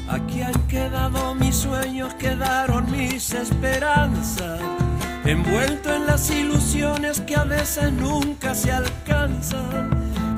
Aquí 0.07 0.43
han 0.43 0.67
quedado 0.67 1.33
mis 1.33 1.55
sueños, 1.55 2.13
quedaron 2.13 2.91
mis 2.91 3.33
esperanzas. 3.33 4.84
Envuelto 5.25 5.91
en 5.91 6.05
las 6.05 6.29
ilusiones 6.29 7.19
que 7.21 7.35
a 7.35 7.45
veces 7.45 7.91
nunca 7.91 8.53
se 8.53 8.71
alcanzan, 8.71 9.89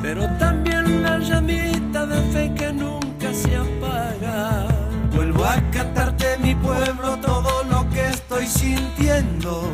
pero 0.01 0.25
también 0.37 1.03
la 1.03 1.19
llamita 1.19 2.05
de 2.05 2.21
fe 2.31 2.53
que 2.55 2.71
nunca 2.71 3.33
se 3.33 3.57
apaga. 3.57 4.65
Vuelvo 5.13 5.43
a 5.43 5.55
cantarte 5.71 6.37
mi 6.41 6.55
pueblo 6.55 7.17
todo 7.17 7.65
lo 7.65 7.89
que 7.89 8.07
estoy 8.07 8.47
sintiendo. 8.47 9.69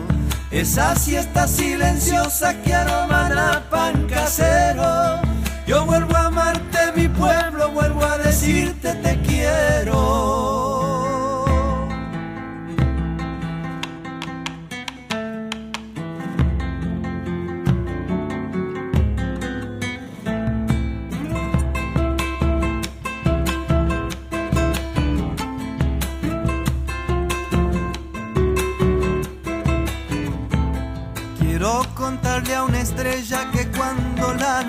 Esa 0.50 0.96
siesta 0.96 1.48
silenciosa 1.48 2.60
que 2.64 2.74
aroma 2.74 3.28
a 3.28 3.70
pan 3.70 4.08
casero. 4.08 5.22
Yo 5.68 5.86
vuelvo 5.86 6.16
a 6.16 6.26
amarte 6.26 6.92
mi 6.96 7.08
pueblo, 7.08 7.70
vuelvo 7.70 8.04
a 8.04 8.18
decirte 8.18 8.96
te. 8.96 9.14
Quiero 9.22 10.43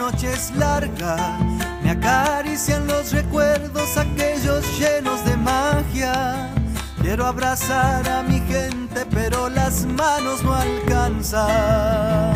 cuando 0.04 0.10
la 0.10 0.10
noche 0.10 0.32
es 0.32 0.50
larga 0.56 1.38
me 1.82 1.90
acarician 1.90 2.86
los 2.86 3.12
recuerdos 3.12 3.96
aquellos 3.96 4.64
llenos 4.78 5.24
de 5.24 5.36
magia. 5.36 6.50
Quiero 7.00 7.26
abrazar 7.26 8.08
a 8.08 8.22
mi 8.22 8.40
gente 8.40 9.06
pero 9.10 9.48
las 9.48 9.86
manos 9.86 10.42
no 10.42 10.54
alcanzan. 10.54 12.34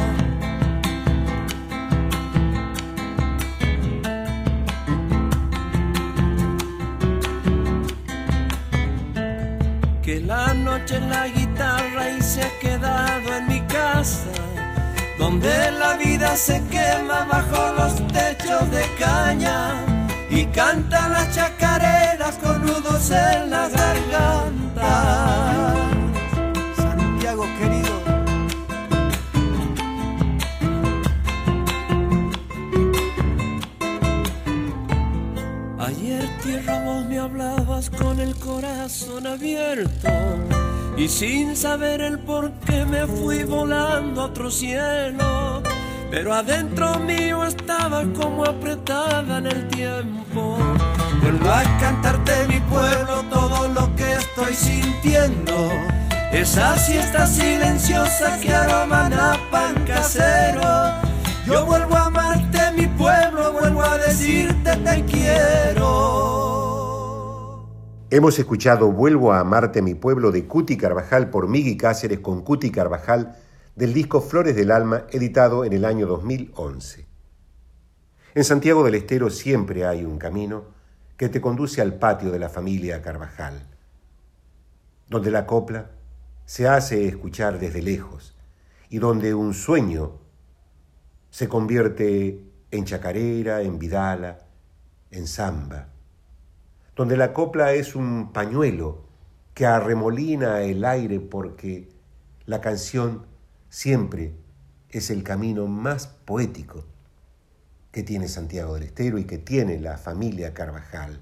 que 10.03 10.21
la 10.21 10.55
noche 10.55 10.97
en 10.97 11.11
la 11.11 11.29
guitarra 11.29 12.09
y 12.09 12.23
se 12.23 12.43
ha 12.43 12.59
quedado 12.61 13.35
en 13.37 13.47
mi 13.47 13.61
casa, 13.67 14.33
donde 15.19 15.71
la 15.73 15.97
vida 15.97 16.37
se 16.37 16.63
quema 16.71 17.25
bajo 17.25 17.73
los 17.75 17.97
techos 18.09 18.71
de 18.71 18.85
caña 18.99 19.75
y 20.31 20.45
canta 20.47 21.09
las 21.09 21.35
chacareras 21.35 22.37
con 22.37 22.65
nudos 22.65 23.11
en 23.11 23.51
la 23.51 23.69
garganta. 23.69 25.75
Santiago 26.77 27.47
querido. 27.59 27.99
Ayer 35.81 36.29
tierra 36.43 36.85
vos 36.85 37.05
me 37.07 37.19
hablabas 37.19 37.91
con 37.91 38.21
el 38.21 38.37
corazón 38.37 39.27
abierto 39.27 40.09
y 40.99 41.09
sin 41.09 41.57
saber 41.57 42.01
el 42.01 42.19
por 42.19 42.51
qué 42.67 42.85
me 42.85 43.07
fui 43.07 43.45
volando 43.45 44.23
a 44.23 44.25
otro 44.25 44.51
cielo. 44.51 45.63
Pero 46.11 46.35
adentro 46.35 46.99
mío 46.99 47.45
estaba 47.45 48.03
como 48.15 48.45
apretada 48.45 49.39
en 49.39 49.47
el 49.47 49.69
tiempo. 49.69 50.59
Vuelvo 51.23 51.51
a 51.51 51.63
cantarte 51.79 52.49
mi 52.49 52.59
pueblo 52.61 53.23
todo 53.31 53.69
lo 53.69 53.95
que 53.95 54.15
estoy 54.15 54.55
sintiendo. 54.55 55.71
Esa 56.33 56.77
siesta 56.77 57.27
silenciosa 57.27 58.39
que 58.41 58.53
aroman 58.53 59.13
a 59.13 59.39
pan 59.53 59.75
casero. 59.87 60.95
Yo 61.47 61.65
vuelvo 61.65 61.95
a 61.95 62.07
amarte 62.07 62.73
mi 62.77 62.87
pueblo, 62.87 63.53
vuelvo 63.53 63.83
a 63.83 63.99
decirte 63.99 64.77
te 64.77 65.05
quiero. 65.05 66.48
Hemos 68.11 68.39
escuchado 68.39 68.91
Vuelvo 68.91 69.35
a 69.35 69.41
amarte 69.41 69.83
mi 69.83 69.95
pueblo 69.95 70.33
de 70.33 70.47
Cuti 70.47 70.79
Carvajal 70.79 71.29
por 71.29 71.47
Migui 71.47 71.77
Cáceres 71.77 72.21
con 72.21 72.41
Cuti 72.41 72.71
Carvajal 72.71 73.37
del 73.77 73.93
disco 73.93 74.23
Flores 74.23 74.57
del 74.57 74.71
Alma 74.71 75.03
editado 75.11 75.63
en 75.67 75.75
el 75.75 75.85
año 75.85 76.07
2011. 76.07 77.05
En 78.35 78.45
Santiago 78.45 78.83
del 78.83 78.95
Estero 78.95 79.29
siempre 79.29 79.85
hay 79.85 80.07
un 80.07 80.17
camino 80.17 80.65
que 81.19 81.29
te 81.29 81.43
conduce 81.43 81.83
al 81.83 81.99
patio 81.99 82.31
de 82.31 82.39
la 82.39 82.49
familia 82.49 83.03
Carvajal, 83.03 83.67
donde 85.11 85.31
la 85.31 85.45
copla 85.45 85.91
se 86.47 86.67
hace 86.67 87.07
escuchar 87.09 87.59
desde 87.59 87.83
lejos 87.83 88.35
y 88.89 89.01
donde 89.01 89.35
un 89.35 89.53
sueño 89.53 90.13
se 91.29 91.47
convierte 91.47 92.43
en 92.71 92.87
chacarera, 92.87 93.61
en 93.61 93.79
vidala, 93.79 94.39
en 95.11 95.27
samba, 95.27 95.89
donde 96.99 97.17
la 97.17 97.33
copla 97.33 97.75
es 97.75 97.95
un 97.95 98.33
pañuelo 98.33 99.05
que 99.55 99.67
arremolina 99.67 100.63
el 100.63 100.85
aire 100.85 101.21
porque 101.21 101.89
la 102.45 102.61
canción 102.61 103.25
siempre 103.69 104.35
es 104.91 105.09
el 105.11 105.23
camino 105.23 105.69
más 105.69 106.09
poético 106.09 106.85
que 107.93 108.03
tiene 108.03 108.27
Santiago 108.27 108.75
del 108.75 108.83
Estero 108.83 109.19
y 109.19 109.27
que 109.27 109.39
tiene 109.39 109.79
la 109.79 109.97
familia 109.97 110.53
Carvajal. 110.55 111.21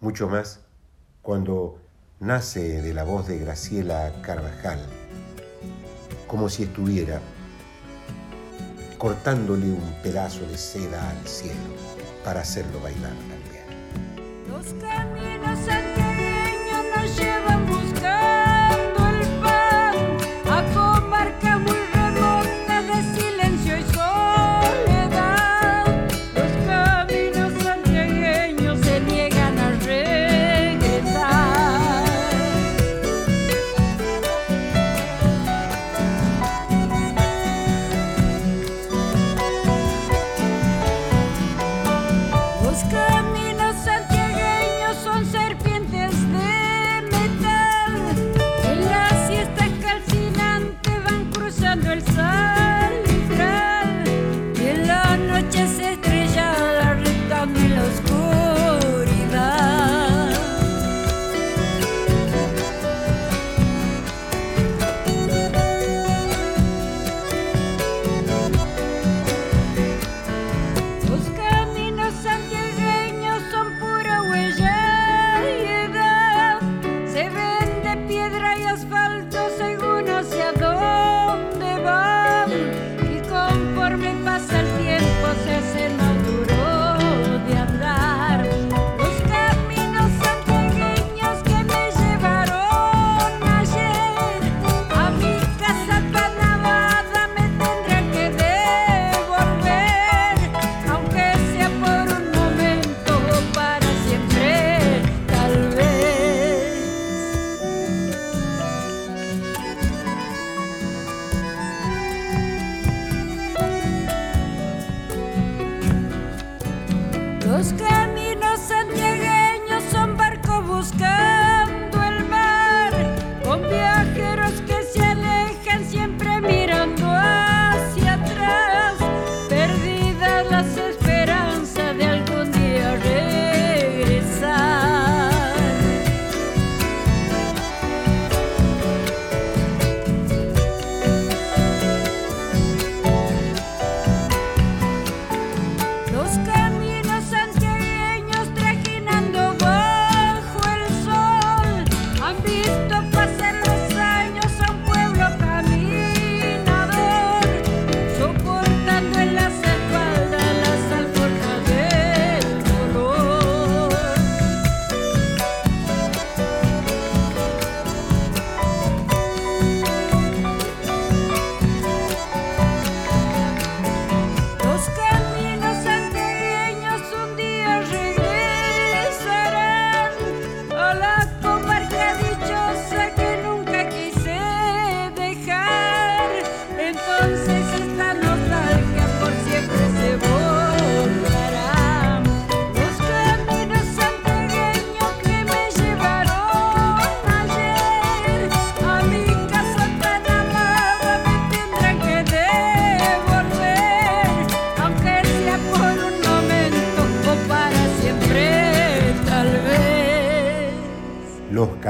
Mucho 0.00 0.30
más 0.30 0.64
cuando 1.20 1.82
nace 2.18 2.80
de 2.80 2.94
la 2.94 3.04
voz 3.04 3.28
de 3.28 3.38
Graciela 3.38 4.14
Carvajal, 4.22 4.80
como 6.26 6.48
si 6.48 6.62
estuviera 6.62 7.20
cortándole 8.96 9.66
un 9.66 9.94
pedazo 10.02 10.40
de 10.46 10.56
seda 10.56 11.10
al 11.10 11.28
cielo 11.28 11.74
para 12.24 12.40
hacerlo 12.40 12.80
bailar. 12.80 13.37
Los 14.48 14.66
caminos 14.80 15.58
santiagueños 15.66 16.84
nos 16.96 17.18
llevan 17.18 17.47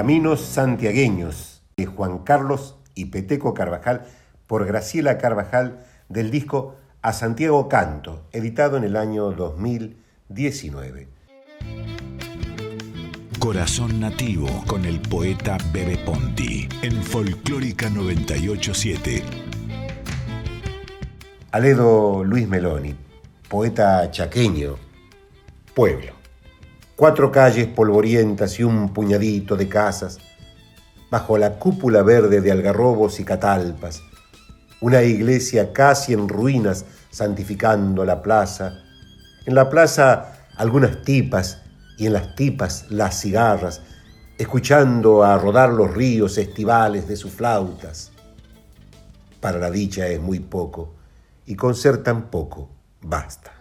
Caminos 0.08 0.40
Santiagueños 0.40 1.62
de 1.76 1.84
Juan 1.84 2.20
Carlos 2.20 2.78
y 2.94 3.04
Peteco 3.04 3.52
Carvajal 3.52 4.06
por 4.46 4.64
Graciela 4.64 5.18
Carvajal 5.18 5.84
del 6.08 6.30
disco 6.30 6.76
A 7.02 7.12
Santiago 7.12 7.68
Canto, 7.68 8.26
editado 8.32 8.78
en 8.78 8.84
el 8.84 8.96
año 8.96 9.32
2019. 9.32 11.08
Corazón 13.38 14.00
Nativo 14.00 14.48
con 14.66 14.86
el 14.86 14.98
poeta 14.98 15.58
Bebe 15.74 15.98
Ponti 15.98 16.66
en 16.80 17.02
Folclórica 17.02 17.90
987. 17.90 19.22
Aledo 21.50 22.24
Luis 22.24 22.48
Meloni, 22.48 22.96
poeta 23.46 24.10
chaqueño, 24.10 24.76
pueblo. 25.74 26.17
Cuatro 26.98 27.30
calles 27.30 27.68
polvorientas 27.68 28.58
y 28.58 28.64
un 28.64 28.92
puñadito 28.92 29.54
de 29.54 29.68
casas, 29.68 30.18
bajo 31.12 31.38
la 31.38 31.56
cúpula 31.60 32.02
verde 32.02 32.40
de 32.40 32.50
algarrobos 32.50 33.20
y 33.20 33.24
catalpas, 33.24 34.02
una 34.80 35.04
iglesia 35.04 35.72
casi 35.72 36.12
en 36.12 36.28
ruinas 36.28 36.86
santificando 37.10 38.04
la 38.04 38.20
plaza, 38.20 38.80
en 39.46 39.54
la 39.54 39.70
plaza 39.70 40.48
algunas 40.56 41.02
tipas 41.02 41.62
y 41.98 42.06
en 42.06 42.14
las 42.14 42.34
tipas 42.34 42.90
las 42.90 43.20
cigarras, 43.20 43.80
escuchando 44.36 45.22
a 45.22 45.38
rodar 45.38 45.68
los 45.68 45.94
ríos 45.94 46.36
estivales 46.36 47.06
de 47.06 47.14
sus 47.14 47.30
flautas. 47.30 48.10
Para 49.40 49.60
la 49.60 49.70
dicha 49.70 50.08
es 50.08 50.20
muy 50.20 50.40
poco, 50.40 50.96
y 51.46 51.54
con 51.54 51.76
ser 51.76 52.02
tan 52.02 52.28
poco 52.28 52.68
basta. 53.02 53.57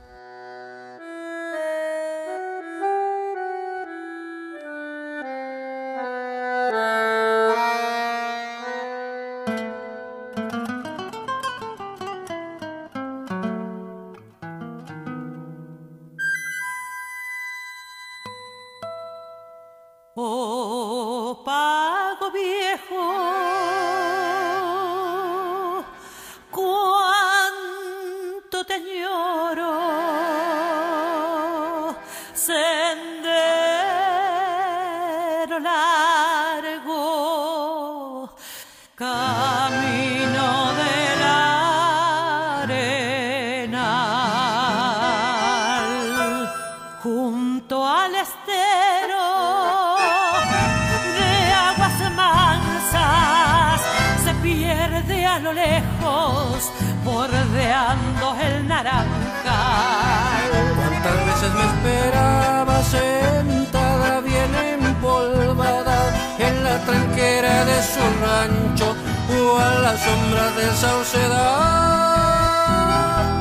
me 61.55 61.65
esperaba 61.73 62.83
sentada 62.83 64.21
bien 64.21 64.55
empolvada 64.81 65.99
en 66.39 66.63
la 66.63 66.77
tranquera 66.85 67.65
de 67.65 67.81
su 67.83 68.01
rancho 68.21 68.95
o 69.29 69.57
a 69.57 69.79
la 69.79 69.97
sombra 69.97 70.51
del 70.57 70.73
saucedad. 70.75 71.67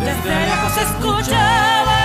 Desde 0.00 0.32
lejos 0.46 0.76
escuchaba 0.86 1.95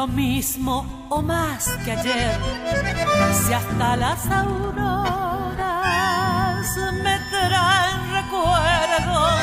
lo 0.00 0.06
mismo 0.06 1.06
o 1.10 1.20
más 1.20 1.68
que 1.84 1.92
ayer. 1.92 2.32
Si 3.42 3.52
hasta 3.52 3.96
las 3.96 4.26
auroras 4.30 5.60
me 7.04 7.16
traen 7.32 8.00
recuerdos 8.18 9.42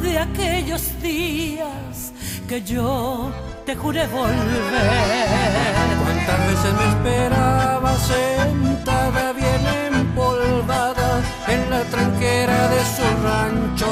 de 0.00 0.18
aquellos 0.18 0.82
días 1.02 2.12
que 2.48 2.62
yo 2.62 3.30
te 3.66 3.76
juré 3.76 4.06
volver. 4.06 5.74
¿Cuántas 6.02 6.38
veces 6.48 6.72
me 6.80 6.86
esperaba 6.94 7.92
sentada 8.14 9.24
bien 9.42 9.62
empolvada 9.92 11.10
en 11.48 11.60
la 11.68 11.82
tranquera 11.94 12.58
de 12.74 12.80
su 12.94 13.06
rancho 13.26 13.88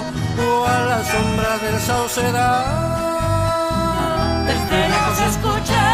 o 0.48 0.64
a 0.64 0.78
la 0.90 1.00
sombra 1.12 1.52
del 1.64 1.78
saucedal? 1.88 2.96
Desde 4.46 4.78
lejos 4.88 5.18
escuchar 5.32 5.85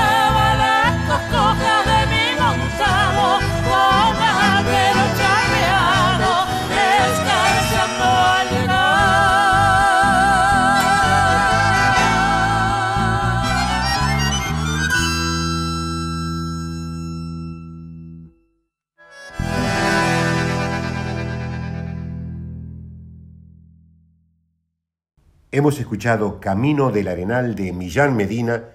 Hemos 25.54 25.78
escuchado 25.78 26.40
Camino 26.40 26.92
del 26.92 27.08
Arenal 27.08 27.54
de 27.54 27.74
Millán 27.74 28.16
Medina 28.16 28.70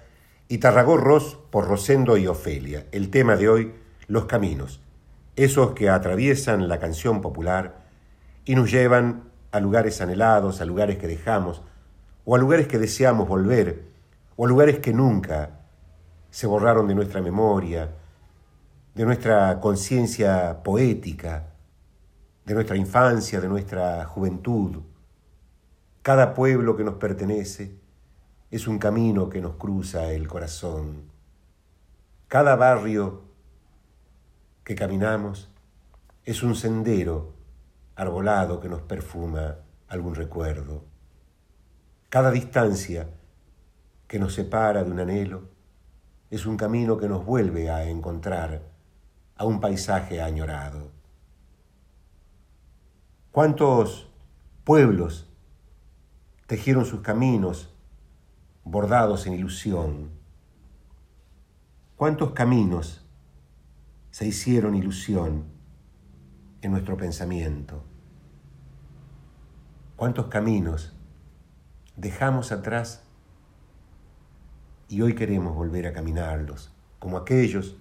y 0.46 0.58
Tarragó 0.58 0.96
Ross 0.96 1.36
por 1.50 1.66
Rosendo 1.66 2.16
y 2.16 2.28
Ofelia. 2.28 2.86
El 2.92 3.10
tema 3.10 3.34
de 3.34 3.48
hoy, 3.48 3.74
los 4.06 4.26
caminos, 4.26 4.80
esos 5.34 5.72
que 5.72 5.88
atraviesan 5.90 6.68
la 6.68 6.78
canción 6.78 7.20
popular 7.20 7.80
y 8.44 8.54
nos 8.54 8.70
llevan 8.70 9.24
a 9.50 9.58
lugares 9.58 10.00
anhelados, 10.00 10.60
a 10.60 10.66
lugares 10.66 10.98
que 10.98 11.08
dejamos, 11.08 11.62
o 12.24 12.36
a 12.36 12.38
lugares 12.38 12.68
que 12.68 12.78
deseamos 12.78 13.26
volver, 13.26 13.82
o 14.36 14.46
a 14.46 14.48
lugares 14.48 14.78
que 14.78 14.92
nunca 14.92 15.58
se 16.30 16.46
borraron 16.46 16.86
de 16.86 16.94
nuestra 16.94 17.20
memoria, 17.20 17.90
de 18.94 19.04
nuestra 19.04 19.58
conciencia 19.58 20.62
poética, 20.62 21.54
de 22.46 22.54
nuestra 22.54 22.76
infancia, 22.76 23.40
de 23.40 23.48
nuestra 23.48 24.04
juventud. 24.04 24.76
Cada 26.08 26.32
pueblo 26.32 26.74
que 26.74 26.84
nos 26.84 26.94
pertenece 26.94 27.78
es 28.50 28.66
un 28.66 28.78
camino 28.78 29.28
que 29.28 29.42
nos 29.42 29.56
cruza 29.56 30.10
el 30.10 30.26
corazón. 30.26 31.02
Cada 32.28 32.56
barrio 32.56 33.24
que 34.64 34.74
caminamos 34.74 35.50
es 36.24 36.42
un 36.42 36.54
sendero 36.54 37.34
arbolado 37.94 38.58
que 38.58 38.70
nos 38.70 38.80
perfuma 38.80 39.56
algún 39.88 40.14
recuerdo. 40.14 40.82
Cada 42.08 42.30
distancia 42.30 43.10
que 44.06 44.18
nos 44.18 44.32
separa 44.32 44.84
de 44.84 44.90
un 44.90 45.00
anhelo 45.00 45.42
es 46.30 46.46
un 46.46 46.56
camino 46.56 46.96
que 46.96 47.06
nos 47.06 47.22
vuelve 47.26 47.68
a 47.68 47.84
encontrar 47.84 48.62
a 49.36 49.44
un 49.44 49.60
paisaje 49.60 50.22
añorado. 50.22 50.90
¿Cuántos 53.30 54.10
pueblos 54.64 55.27
tejieron 56.48 56.84
sus 56.84 57.02
caminos 57.02 57.72
bordados 58.64 59.28
en 59.28 59.34
ilusión. 59.34 60.10
¿Cuántos 61.94 62.32
caminos 62.32 63.08
se 64.10 64.26
hicieron 64.26 64.74
ilusión 64.74 65.44
en 66.60 66.72
nuestro 66.72 66.96
pensamiento. 66.96 67.84
¿Cuántos 69.96 70.26
caminos 70.26 70.92
dejamos 71.96 72.52
atrás 72.52 73.04
y 74.88 75.02
hoy 75.02 75.14
queremos 75.14 75.54
volver 75.54 75.86
a 75.86 75.92
caminarlos, 75.92 76.72
como 76.98 77.16
aquellos 77.16 77.76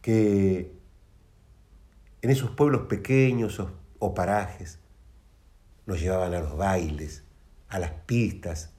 que 0.00 0.74
en 2.22 2.30
esos 2.30 2.50
pueblos 2.50 2.86
pequeños 2.86 3.60
o, 3.98 4.14
parajes 4.14 4.78
nos 5.86 6.00
llevaban 6.00 6.34
a 6.34 6.40
los 6.40 6.56
bailes, 6.56 7.24
a 7.68 7.78
las 7.78 7.90
pistas, 7.90 8.70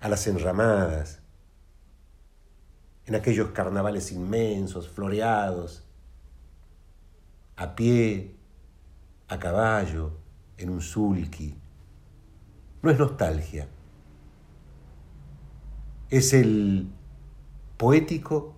a 0.00 0.08
las 0.08 0.26
enramadas, 0.26 1.20
en 3.06 3.14
aquellos 3.14 3.50
carnavales 3.50 4.12
inmensos, 4.12 4.88
floreados, 4.88 5.84
a 7.56 7.74
pie, 7.74 8.36
a 9.28 9.38
caballo, 9.38 10.18
en 10.56 10.70
un 10.70 10.80
sulky. 10.80 11.56
No 12.82 12.90
es 12.90 12.98
nostalgia, 12.98 13.68
es 16.10 16.32
el 16.32 16.88
poético 17.76 18.54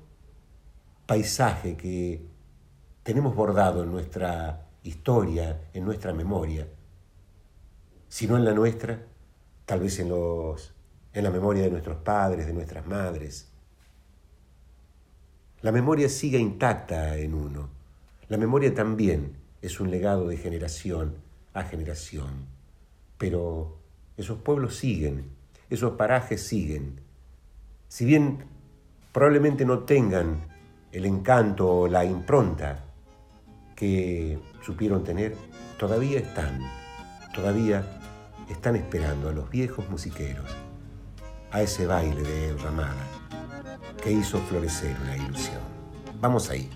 paisaje 1.07 1.77
que 1.77 2.27
tenemos 3.03 3.35
bordado 3.35 3.83
en 3.83 3.93
nuestra 3.93 4.67
historia, 4.83 5.69
en 5.73 5.85
nuestra 5.85 6.13
memoria, 6.13 6.67
si 8.15 8.29
no 8.29 8.37
en 8.37 8.45
la 8.45 8.55
nuestra, 8.55 9.03
tal 9.67 9.81
vez 9.81 9.99
en, 9.99 10.09
los, 10.09 10.73
en 11.13 11.25
la 11.25 11.31
memoria 11.31 11.65
de 11.65 11.71
nuestros 11.73 11.97
padres, 11.97 12.47
de 12.47 12.53
nuestras 12.53 12.87
madres. 12.87 13.51
La 15.63 15.73
memoria 15.73 16.09
sigue 16.09 16.39
intacta 16.39 17.17
en 17.17 17.35
uno. 17.35 17.71
La 18.29 18.37
memoria 18.37 18.73
también 18.73 19.33
es 19.61 19.81
un 19.81 19.91
legado 19.91 20.29
de 20.29 20.37
generación 20.37 21.17
a 21.55 21.65
generación. 21.65 22.47
Pero 23.19 23.79
esos 24.17 24.39
pueblos 24.39 24.77
siguen, 24.77 25.31
esos 25.69 25.95
parajes 25.95 26.47
siguen. 26.47 27.01
Si 27.89 28.05
bien 28.05 28.45
probablemente 29.11 29.65
no 29.65 29.81
tengan 29.81 30.47
el 30.93 31.05
encanto 31.05 31.69
o 31.69 31.89
la 31.89 32.05
impronta 32.05 32.85
que 33.75 34.39
supieron 34.63 35.03
tener, 35.03 35.35
todavía 35.79 36.21
están, 36.21 36.61
todavía 37.35 38.03
están 38.49 38.77
esperando 38.77 39.29
a 39.29 39.33
los 39.33 39.51
viejos 39.51 39.89
musiqueros, 39.89 40.51
a 41.51 41.63
ese 41.63 41.87
baile 41.87 42.23
de 42.23 42.57
Ramada 42.63 43.07
que 44.03 44.13
hizo 44.13 44.39
florecer 44.41 44.97
una 45.03 45.17
ilusión. 45.17 45.63
Vamos 46.21 46.51
ahí. 46.51 46.71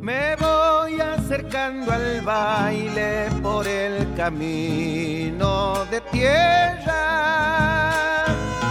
Me 0.00 0.36
voy 0.36 1.00
acercando 1.00 1.92
al 1.92 2.20
baile 2.20 3.28
por 3.42 3.66
el 3.66 4.12
camino 4.14 5.84
de 5.90 6.00
tierra. 6.12 6.94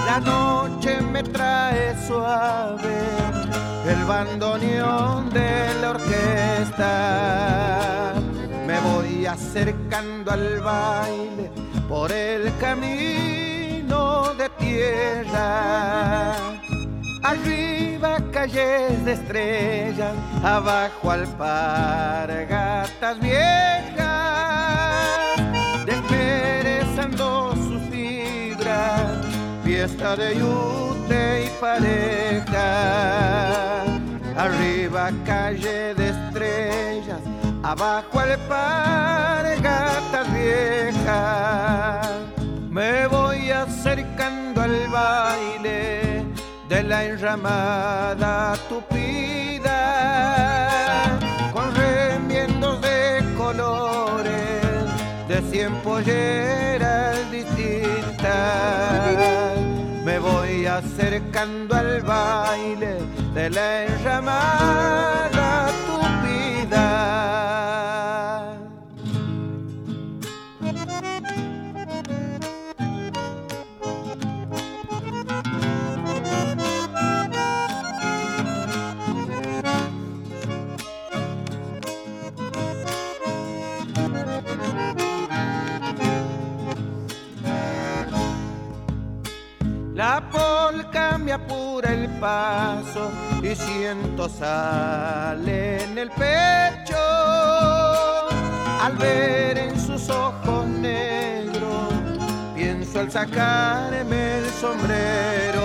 La 0.05 0.19
noche 0.19 1.01
me 1.01 1.23
trae 1.23 1.95
suave 2.05 2.93
el 3.87 4.03
bandoneón 4.05 5.29
de 5.31 5.73
la 5.81 5.89
orquesta. 5.91 6.93
Voy 8.83 9.25
acercando 9.25 10.31
al 10.31 10.59
baile 10.59 11.49
por 11.87 12.11
el 12.11 12.51
camino 12.57 14.33
de 14.33 14.49
tierra. 14.59 16.33
Arriba 17.23 18.17
calles 18.33 19.05
de 19.05 19.13
estrellas, 19.13 20.13
abajo 20.43 21.11
alpargatas 21.11 23.17
viejas, 23.21 24.01
desperezando 25.85 27.55
sus 27.55 27.81
fibras, 27.89 29.25
fiesta 29.63 30.17
de 30.17 30.35
yute 30.35 31.45
y 31.45 31.49
pareja. 31.61 32.65
Arriba 34.37 35.09
calle 35.25 35.95
de 35.95 36.12
abajo 37.63 38.19
alpargatas 38.19 39.53
viejas. 40.33 42.09
Me 42.69 43.07
voy 43.07 43.49
acercando 43.51 44.61
al 44.61 44.87
baile 44.89 46.25
de 46.67 46.83
la 46.83 47.05
enramada 47.05 48.55
tupida, 48.67 49.79
con 51.53 51.73
remiendos 51.75 52.81
de 52.81 53.23
colores, 53.37 54.83
de 55.27 55.41
cien 55.49 55.73
polleras 55.81 57.31
distintas. 57.31 58.33
Me 60.03 60.19
voy 60.19 60.65
acercando 60.65 61.75
al 61.75 62.01
baile 62.01 62.97
de 63.33 63.49
la 63.49 63.83
enramada 63.85 65.67
tupida. 65.87 66.02
La 89.95 90.21
polca 90.31 91.19
me 91.19 91.33
apura 91.33 91.93
el 91.93 92.09
paso 92.19 93.32
y 93.43 93.55
siento 93.55 94.29
sal 94.29 95.47
en 95.47 95.97
el 95.97 96.09
pecho 96.11 96.97
al 98.81 98.95
ver 98.97 99.57
en 99.57 99.77
sus 99.79 100.09
ojos 100.09 100.65
negros. 100.67 101.93
Pienso 102.55 103.01
al 103.01 103.11
sacarme 103.11 104.37
el 104.37 104.49
sombrero. 104.49 105.63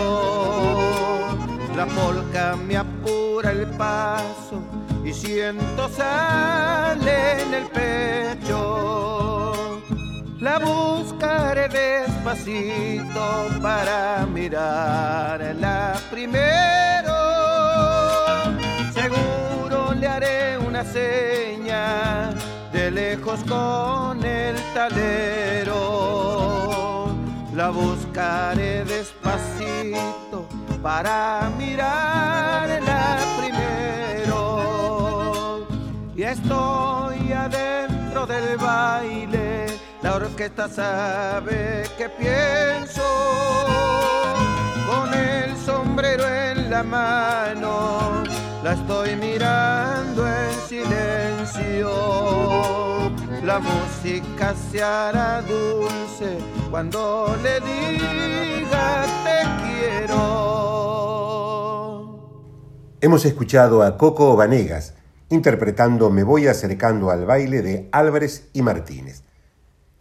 La 1.76 1.86
polca 1.86 2.56
me 2.56 2.76
apura 2.76 3.52
el 3.52 3.66
paso 3.68 4.60
y 5.04 5.12
siento 5.12 5.88
sal 5.88 7.00
en 7.06 7.54
el 7.54 7.66
pecho. 7.66 8.98
La 10.40 10.58
buscaré 10.58 11.68
despacito 11.68 13.48
para 13.62 14.26
mirarla 14.26 15.94
primero. 16.10 17.07
Una 20.78 20.92
seña 20.92 22.30
de 22.72 22.90
lejos 22.92 23.40
con 23.48 24.24
el 24.24 24.54
talero. 24.74 25.96
La 27.52 27.70
buscaré 27.70 28.84
despacito 28.84 30.46
para 30.80 31.50
mirarla 31.58 33.18
primero. 33.40 34.46
Y 36.14 36.22
estoy 36.22 37.32
adentro 37.32 38.24
del 38.26 38.56
baile 38.56 39.66
la 40.00 40.14
orquesta 40.14 40.68
sabe 40.68 41.82
que 41.98 42.08
pienso 42.08 43.02
con 44.86 45.12
el 45.12 45.56
sombrero 45.56 46.24
en 46.28 46.70
la 46.70 46.84
mano. 46.84 48.22
La 48.62 48.72
estoy 48.72 49.14
mirando 49.14 50.26
en 50.26 50.52
silencio. 50.68 51.90
La 53.44 53.60
música 53.60 54.52
se 54.70 54.82
hará 54.82 55.42
dulce 55.42 56.38
cuando 56.68 57.36
le 57.40 57.60
diga 57.60 59.06
te 59.24 59.44
quiero. 59.62 60.16
Hemos 63.00 63.24
escuchado 63.24 63.84
a 63.84 63.96
Coco 63.96 64.34
Vanegas 64.34 64.94
interpretando 65.30 66.10
Me 66.10 66.24
voy 66.24 66.48
acercando 66.48 67.10
al 67.10 67.26
baile 67.26 67.62
de 67.62 67.88
Álvarez 67.92 68.48
y 68.52 68.62
Martínez. 68.62 69.22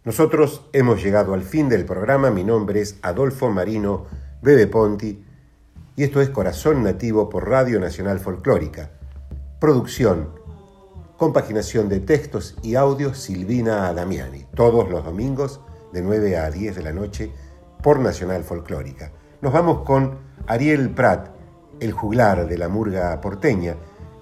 Nosotros 0.02 0.68
hemos 0.72 1.00
llegado 1.00 1.32
al 1.32 1.42
fin 1.44 1.68
del 1.68 1.84
programa. 1.84 2.32
Mi 2.32 2.42
nombre 2.42 2.80
es 2.80 2.98
Adolfo 3.02 3.50
Marino 3.50 4.06
Bebe 4.42 4.66
Ponti 4.66 5.27
y 5.98 6.04
esto 6.04 6.20
es 6.20 6.30
Corazón 6.30 6.84
Nativo 6.84 7.28
por 7.28 7.48
Radio 7.48 7.80
Nacional 7.80 8.20
Folclórica. 8.20 8.92
Producción, 9.58 10.28
compaginación 11.16 11.88
de 11.88 11.98
textos 11.98 12.56
y 12.62 12.76
audios 12.76 13.18
Silvina 13.18 13.88
Adamiani. 13.88 14.46
Todos 14.54 14.88
los 14.88 15.04
domingos 15.04 15.60
de 15.92 16.00
9 16.02 16.38
a 16.38 16.52
10 16.52 16.76
de 16.76 16.82
la 16.84 16.92
noche 16.92 17.32
por 17.82 17.98
Nacional 17.98 18.44
Folclórica. 18.44 19.10
Nos 19.40 19.52
vamos 19.52 19.80
con 19.84 20.18
Ariel 20.46 20.90
Prat, 20.90 21.30
el 21.80 21.90
juglar 21.90 22.46
de 22.46 22.58
la 22.58 22.68
murga 22.68 23.20
porteña, 23.20 23.74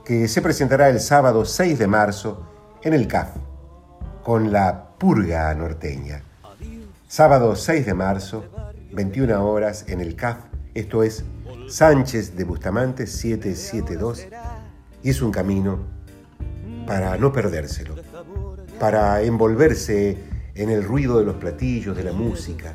que 0.03 0.29
se 0.29 0.41
presentará 0.41 0.89
el 0.89 0.99
sábado 0.99 1.45
6 1.45 1.79
de 1.79 1.87
marzo 1.87 2.47
en 2.83 2.95
el 2.95 3.07
CAF, 3.07 3.37
con 4.25 4.51
la 4.51 4.97
Purga 4.97 5.55
Norteña. 5.55 6.23
Sábado 7.07 7.55
6 7.55 7.85
de 7.85 7.93
marzo, 7.93 8.47
21 8.95 9.47
horas 9.47 9.85
en 9.89 10.01
el 10.01 10.17
CAF, 10.17 10.39
esto 10.73 11.03
es 11.03 11.23
Sánchez 11.69 12.37
de 12.37 12.45
Bustamante 12.45 13.07
772, 13.07 14.29
y 15.03 15.11
es 15.11 15.21
un 15.21 15.33
camino 15.33 15.81
para 16.87 17.17
no 17.17 17.33
perdérselo, 17.33 17.97
para 18.79 19.21
envolverse 19.23 20.17
en 20.55 20.71
el 20.71 20.85
ruido 20.85 21.19
de 21.19 21.25
los 21.25 21.37
platillos, 21.37 21.97
de 21.97 22.05
la 22.05 22.13
música 22.13 22.73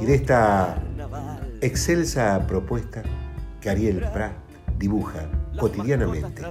y 0.00 0.04
de 0.04 0.14
esta 0.14 0.82
excelsa 1.60 2.46
propuesta 2.46 3.02
que 3.60 3.70
Ariel 3.70 4.00
Prat 4.12 4.32
dibuja 4.78 5.28
cotidianamente 5.58 6.42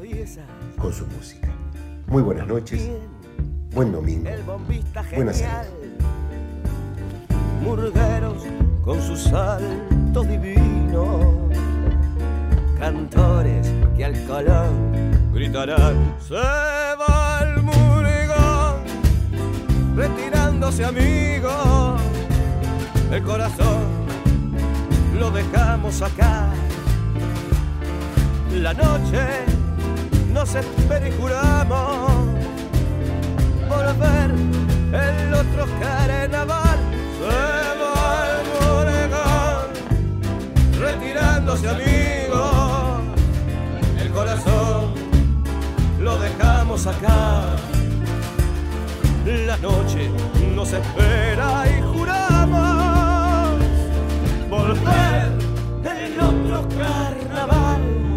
con 0.78 0.92
su 0.92 1.06
música. 1.08 1.50
Muy 2.08 2.24
buenas 2.24 2.48
noches, 2.48 2.90
buen 3.74 3.92
domingo, 3.92 4.30
buenas. 5.16 5.44
Murgueros 7.62 8.44
con 8.84 9.02
su 9.02 9.16
divino, 10.12 11.50
cantores 12.80 13.72
que 13.96 14.06
al 14.06 14.26
colón 14.26 15.32
gritarán: 15.34 16.16
Se 16.20 16.34
va 16.34 17.42
el 17.44 17.62
murigón, 17.62 18.84
retirándose 19.96 20.84
amigo, 20.84 21.96
el 23.12 23.24
corazón 23.24 23.84
lo 25.20 25.30
dejamos 25.32 26.02
acá. 26.02 26.48
La 28.56 28.74
noche 28.74 29.46
nos 30.34 30.56
espera 30.56 31.08
y 31.08 31.12
juramos 31.12 32.12
volver 33.70 34.32
el 34.92 35.34
otro 35.34 35.66
carnaval. 35.80 36.80
Se 37.20 37.89
retirándose 41.50 41.70
amigo, 41.70 43.02
el 44.00 44.10
corazón 44.12 44.94
lo 46.00 46.18
dejamos 46.20 46.86
acá. 46.88 47.44
La 49.26 49.58
noche 49.58 50.10
nos 50.56 50.74
espera 50.74 51.66
y 51.68 51.82
juramos 51.82 53.60
volver 54.50 55.32
el 55.86 56.20
otro 56.20 56.68
carnaval. 56.78 58.09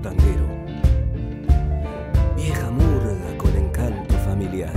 Tanguero, 0.00 0.46
vieja 2.36 2.70
murga 2.70 3.38
con 3.38 3.56
encanto 3.56 4.14
familiar, 4.18 4.72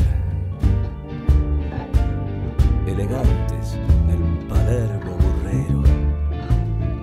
elegantes 2.87 3.77
el 4.09 4.47
Palermo 4.47 5.17
burrero, 5.23 5.83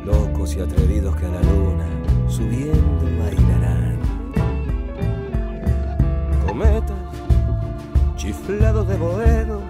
locos 0.05 0.57
y 0.57 0.61
atrevidos 0.61 1.15
que 1.17 1.27
a 1.27 1.31
la 1.31 1.43
luna 1.43 1.87
subiendo 2.29 3.05
bailarán. 3.23 3.99
Cometas, 6.47 6.97
chiflados 8.17 8.89
de 8.89 8.97
Boedo, 8.97 9.61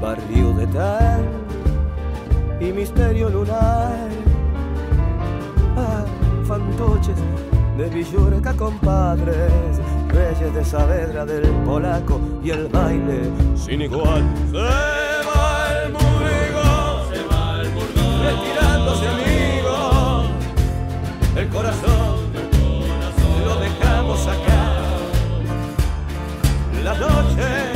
barrio 0.00 0.52
de 0.54 0.66
tal 0.66 1.22
y 2.60 2.72
misterio 2.72 3.30
lunar 3.30 4.21
fantoches 6.52 7.16
de 7.78 7.88
Villurca 7.88 8.52
compadres, 8.52 9.80
reyes 10.08 10.52
de 10.54 10.62
Saavedra 10.62 11.24
del 11.24 11.48
polaco 11.64 12.20
y 12.44 12.50
el 12.50 12.68
baile. 12.68 13.20
Sin 13.56 13.80
igual. 13.80 14.22
Se 14.50 14.58
va 14.58 15.82
el 15.82 15.92
murigón, 15.92 16.96
se 17.10 17.20
va 17.30 17.62
el 17.62 17.70
murigón, 17.70 18.22
retirándose 18.26 19.08
amigo, 19.16 20.24
el 21.36 21.48
corazón, 21.48 22.16
lo 23.46 23.54
dejamos 23.56 24.26
acá. 24.26 24.62
La 26.84 26.94
noche 26.98 27.71